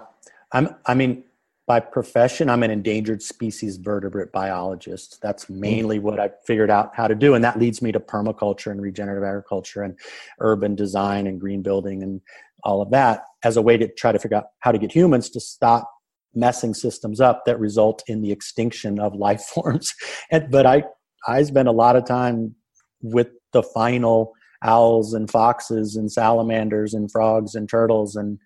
[0.52, 1.24] I'm I mean,
[1.66, 5.20] by profession, I'm an endangered species vertebrate biologist.
[5.20, 5.56] That's mm.
[5.56, 7.34] mainly what I figured out how to do.
[7.34, 9.96] And that leads me to permaculture and regenerative agriculture and
[10.40, 12.20] urban design and green building and
[12.64, 15.30] all of that as a way to try to figure out how to get humans
[15.30, 15.92] to stop
[16.34, 19.92] messing systems up that result in the extinction of life forms.
[20.30, 20.84] And, but I,
[21.26, 22.54] I spend a lot of time
[23.02, 28.38] with the final owls and foxes and salamanders and frogs and turtles and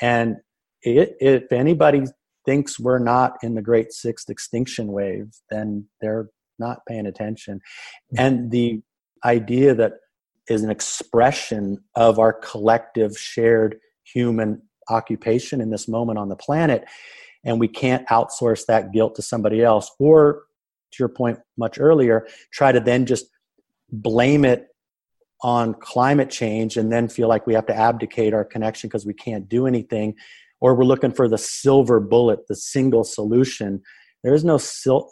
[0.00, 0.36] and
[0.82, 2.04] it, if anybody
[2.46, 7.60] thinks we're not in the great sixth extinction wave then they're not paying attention
[8.16, 8.80] and the
[9.24, 9.92] idea that
[10.48, 16.84] is an expression of our collective shared human occupation in this moment on the planet
[17.44, 20.42] and we can't outsource that guilt to somebody else or
[20.92, 23.26] to your point much earlier try to then just
[23.92, 24.68] blame it
[25.42, 29.14] on climate change and then feel like we have to abdicate our connection because we
[29.14, 30.14] can't do anything
[30.60, 33.80] or we're looking for the silver bullet the single solution.
[34.22, 35.08] There is no sil-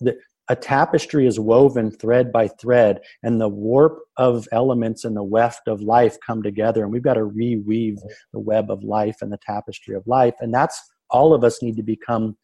[0.48, 5.68] a tapestry is woven thread by thread and the warp of elements and the weft
[5.68, 7.98] of life come together and we've got to reweave
[8.32, 10.80] the web of life and the tapestry of life and that's
[11.10, 12.36] all of us need to become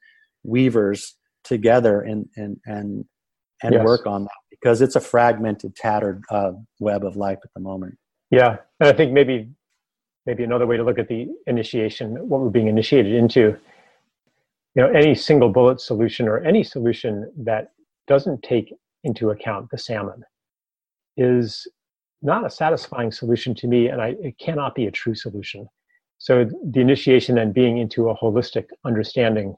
[0.42, 3.04] weavers together and and and
[3.62, 3.84] and yes.
[3.84, 7.96] work on that because it's a fragmented, tattered uh, web of life at the moment.
[8.30, 9.48] Yeah, and I think maybe
[10.26, 13.56] maybe another way to look at the initiation, what we're being initiated into,
[14.74, 17.72] you know, any single bullet solution or any solution that
[18.06, 20.22] doesn't take into account the salmon
[21.16, 21.66] is
[22.22, 25.68] not a satisfying solution to me, and I, it cannot be a true solution.
[26.18, 29.56] So the initiation and being into a holistic understanding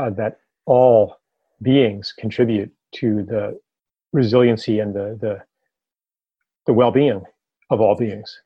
[0.00, 1.16] uh, that all
[1.62, 3.60] beings contribute to the
[4.12, 5.42] resiliency and the the,
[6.66, 7.22] the well-being
[7.70, 8.40] of all beings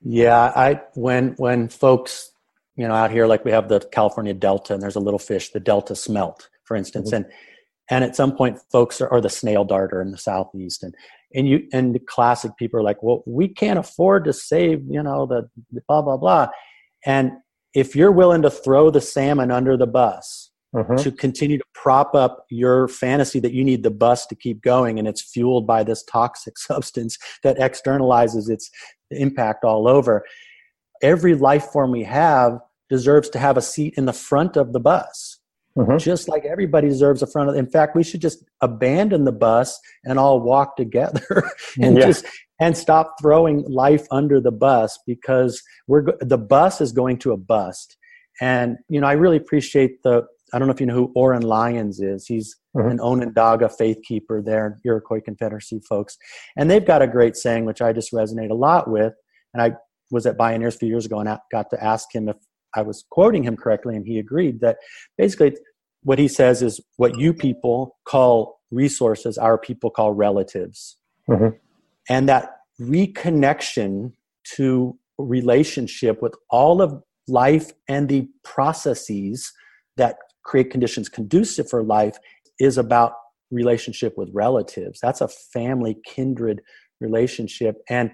[0.00, 2.32] yeah i when when folks
[2.76, 5.50] you know out here like we have the california delta and there's a little fish
[5.50, 7.24] the delta smelt for instance mm-hmm.
[7.24, 7.32] and
[7.92, 10.94] and at some point folks are or the snail darter in the southeast and
[11.34, 15.02] and you and the classic people are like well we can't afford to save you
[15.02, 16.48] know the, the blah blah blah
[17.04, 17.32] and
[17.74, 20.96] if you're willing to throw the salmon under the bus mm-hmm.
[20.96, 24.98] to continue to prop up your fantasy that you need the bus to keep going
[24.98, 28.70] and it's fueled by this toxic substance that externalizes its
[29.10, 30.24] impact all over.
[31.02, 34.80] Every life form we have deserves to have a seat in the front of the
[34.80, 35.31] bus.
[35.76, 35.98] Mm-hmm.
[35.98, 37.56] Just like everybody deserves a front of.
[37.56, 41.50] In fact, we should just abandon the bus and all walk together
[41.80, 42.06] and yeah.
[42.06, 42.26] just
[42.60, 47.36] and stop throwing life under the bus because we're the bus is going to a
[47.36, 47.96] bust.
[48.40, 51.42] And you know, I really appreciate the I don't know if you know who Oren
[51.42, 52.26] Lyons is.
[52.26, 52.90] He's mm-hmm.
[52.90, 56.18] an Onondaga faith keeper there, Iroquois Confederacy folks.
[56.56, 59.14] And they've got a great saying, which I just resonate a lot with.
[59.54, 59.72] And I
[60.10, 62.36] was at Bioneers a few years ago and I got to ask him if
[62.74, 63.96] I was quoting him correctly.
[63.96, 64.78] And he agreed that
[65.16, 65.56] basically
[66.02, 70.96] what he says is what you people call resources, our people call relatives.
[71.28, 71.56] Mm-hmm.
[72.08, 74.12] And that reconnection
[74.56, 79.52] to relationship with all of life and the processes
[79.96, 82.16] that create conditions conducive for life
[82.58, 83.12] is about
[83.50, 84.98] relationship with relatives.
[85.00, 86.62] That's a family kindred
[87.00, 87.76] relationship.
[87.88, 88.10] And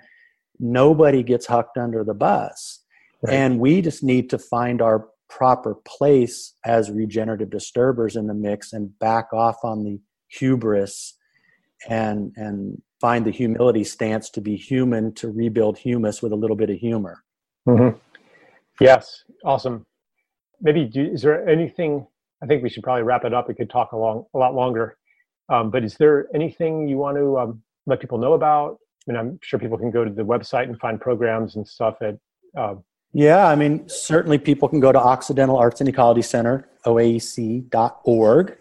[0.58, 2.80] nobody gets hucked under the bus.
[3.22, 3.34] Right.
[3.34, 8.72] And we just need to find our proper place as regenerative disturbers in the mix
[8.72, 11.14] and back off on the hubris
[11.88, 16.56] and and find the humility stance to be human to rebuild humus with a little
[16.56, 17.22] bit of humor.
[17.68, 17.96] Mm-hmm.
[18.80, 19.86] Yes, awesome.
[20.60, 22.06] Maybe do, is there anything
[22.42, 23.48] I think we should probably wrap it up.
[23.48, 24.96] We could talk a long, a lot longer.
[25.48, 28.78] Um, but is there anything you want to um, let people know about?
[29.08, 31.96] I mean, I'm sure people can go to the website and find programs and stuff
[32.02, 32.16] at.
[32.56, 32.76] Uh,
[33.12, 38.56] yeah, I mean, certainly people can go to Occidental Arts and Ecology Center, oaec.org.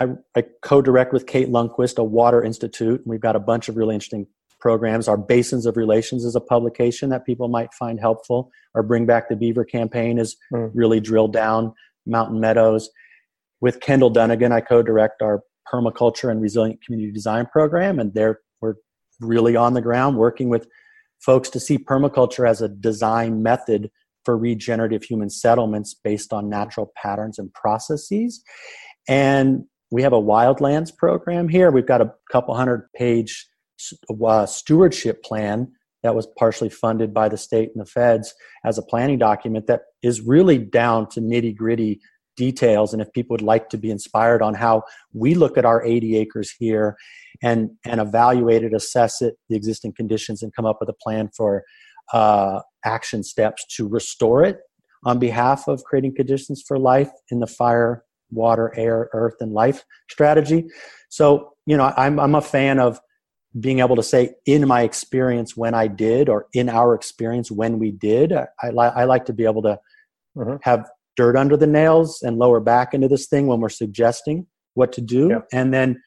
[0.00, 3.00] I, I co-direct with Kate Lundquist, a water institute.
[3.00, 4.26] And we've got a bunch of really interesting
[4.58, 5.08] programs.
[5.08, 8.50] Our Basins of Relations is a publication that people might find helpful.
[8.74, 10.70] Our Bring Back the Beaver campaign is mm.
[10.74, 11.74] really drilled down
[12.06, 12.90] mountain meadows
[13.64, 15.42] with Kendall Dunnigan, I co-direct our
[15.72, 18.74] permaculture and resilient community design program, and there we're
[19.20, 20.68] really on the ground working with
[21.24, 23.90] folks to see permaculture as a design method
[24.24, 28.42] for regenerative human settlements based on natural patterns and processes.
[29.08, 31.70] And we have a wildlands program here.
[31.70, 33.46] We've got a couple hundred page
[34.24, 35.72] uh, stewardship plan
[36.02, 39.82] that was partially funded by the state and the feds as a planning document that
[40.02, 42.00] is really down to nitty gritty
[42.36, 45.84] details and if people would like to be inspired on how we look at our
[45.84, 46.96] 80 acres here
[47.44, 51.28] and and evaluate it assess it the existing conditions and come up with a plan
[51.36, 51.62] for
[52.12, 54.58] uh, action steps to restore it
[55.04, 59.84] on behalf of creating conditions for life in the fire water air earth and life
[60.10, 60.64] strategy
[61.10, 62.98] so you know i'm, I'm a fan of
[63.60, 67.78] being able to say in my experience when i did or in our experience when
[67.78, 69.78] we did i, I, I like to be able to
[70.36, 70.56] mm-hmm.
[70.62, 74.92] have dirt under the nails and lower back into this thing when we're suggesting what
[74.92, 75.40] to do yeah.
[75.52, 76.02] and then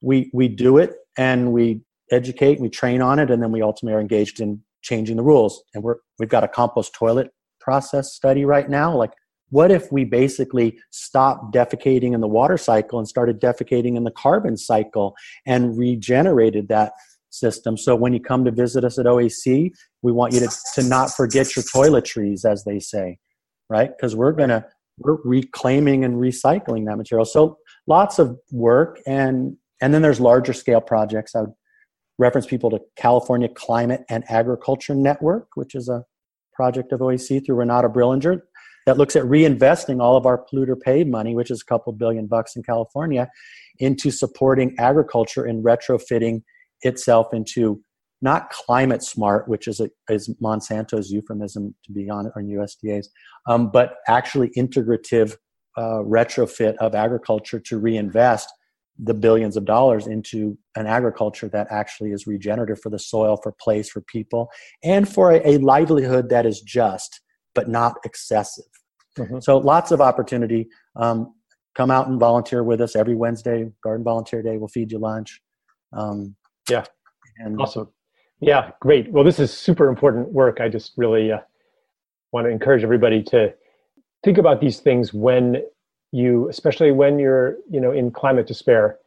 [0.00, 1.80] we we do it and we
[2.10, 5.22] educate and we train on it and then we ultimately are engaged in changing the
[5.22, 7.30] rules and we're we've got a compost toilet
[7.60, 9.12] process study right now like
[9.50, 14.10] what if we basically stopped defecating in the water cycle and started defecating in the
[14.12, 15.14] carbon cycle
[15.46, 16.92] and regenerated that
[17.28, 19.70] system so when you come to visit us at OAEC
[20.02, 23.18] we want you to, to not forget your toiletries as they say
[23.70, 23.90] right?
[23.96, 24.66] Because we're gonna
[24.98, 27.24] we're reclaiming and recycling that material.
[27.24, 31.34] So lots of work, and and then there's larger scale projects.
[31.34, 31.52] I would
[32.18, 36.04] reference people to California Climate and Agriculture Network, which is a
[36.54, 38.42] project of OAEC through Renata Brillinger
[38.86, 42.26] that looks at reinvesting all of our polluter paid money, which is a couple billion
[42.26, 43.28] bucks in California,
[43.78, 46.42] into supporting agriculture and retrofitting
[46.82, 47.80] itself into
[48.22, 53.08] not climate smart, which is, a, is Monsanto's euphemism to be on or USDA's,
[53.46, 55.36] um, but actually integrative
[55.76, 58.52] uh, retrofit of agriculture to reinvest
[59.02, 63.52] the billions of dollars into an agriculture that actually is regenerative for the soil, for
[63.60, 64.48] place, for people,
[64.84, 67.20] and for a, a livelihood that is just
[67.54, 68.64] but not excessive.
[69.18, 69.38] Mm-hmm.
[69.40, 70.68] So lots of opportunity.
[70.96, 71.34] Um,
[71.74, 73.70] come out and volunteer with us every Wednesday.
[73.82, 74.56] Garden Volunteer Day.
[74.56, 75.40] We'll feed you lunch.
[75.92, 76.36] Um,
[76.68, 76.84] yeah,
[77.38, 77.88] and awesome.
[78.40, 79.10] Yeah, great.
[79.12, 80.60] Well, this is super important work.
[80.60, 81.40] I just really uh,
[82.32, 83.52] want to encourage everybody to
[84.24, 85.62] think about these things when
[86.12, 88.98] you, especially when you're, you know, in climate despair,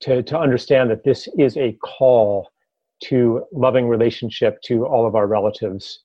[0.00, 2.50] to to understand that this is a call
[3.04, 6.04] to loving relationship to all of our relatives,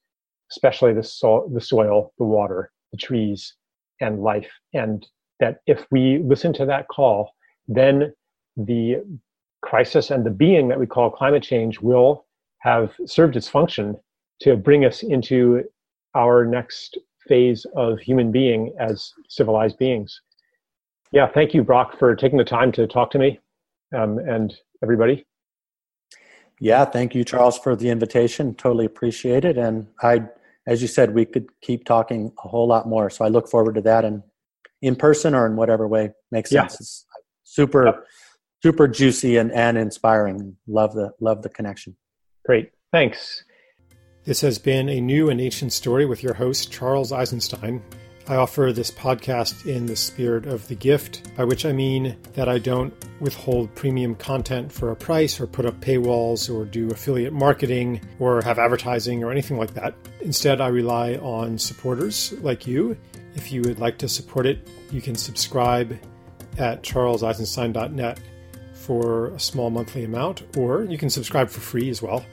[0.51, 3.55] especially the soil, the soil, the water, the trees,
[4.01, 5.07] and life, and
[5.39, 7.31] that if we listen to that call,
[7.67, 8.13] then
[8.57, 8.97] the
[9.61, 12.25] crisis and the being that we call climate change will
[12.59, 13.95] have served its function
[14.41, 15.63] to bring us into
[16.15, 16.97] our next
[17.27, 20.21] phase of human being as civilized beings.
[21.11, 23.39] Yeah, thank you, Brock, for taking the time to talk to me
[23.95, 25.25] um, and everybody.
[26.59, 28.53] Yeah, thank you, Charles, for the invitation.
[28.53, 29.57] Totally appreciate it.
[29.57, 30.23] And I,
[30.67, 33.09] as you said, we could keep talking a whole lot more.
[33.09, 34.23] So I look forward to that and
[34.81, 36.73] in person or in whatever way makes sense.
[36.73, 36.77] Yeah.
[36.79, 37.05] It's
[37.43, 38.05] super, yep.
[38.61, 40.57] super juicy and, and inspiring.
[40.67, 41.95] Love the love the connection.
[42.45, 42.71] Great.
[42.91, 43.43] Thanks.
[44.25, 47.81] This has been a new and ancient story with your host, Charles Eisenstein.
[48.29, 52.47] I offer this podcast in the spirit of the gift, by which I mean that
[52.47, 57.33] I don't withhold premium content for a price or put up paywalls or do affiliate
[57.33, 59.95] marketing or have advertising or anything like that.
[60.21, 62.95] Instead, I rely on supporters like you.
[63.33, 65.97] If you would like to support it, you can subscribe
[66.59, 68.19] at charleseisenstein.net
[68.75, 72.23] for a small monthly amount, or you can subscribe for free as well.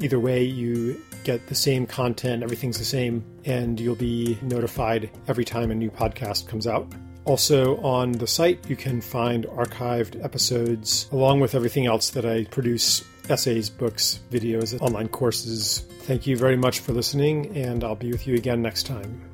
[0.00, 5.44] Either way, you get the same content, everything's the same, and you'll be notified every
[5.44, 6.86] time a new podcast comes out.
[7.24, 12.44] Also, on the site, you can find archived episodes along with everything else that I
[12.44, 15.80] produce essays, books, videos, online courses.
[16.00, 19.27] Thank you very much for listening, and I'll be with you again next time.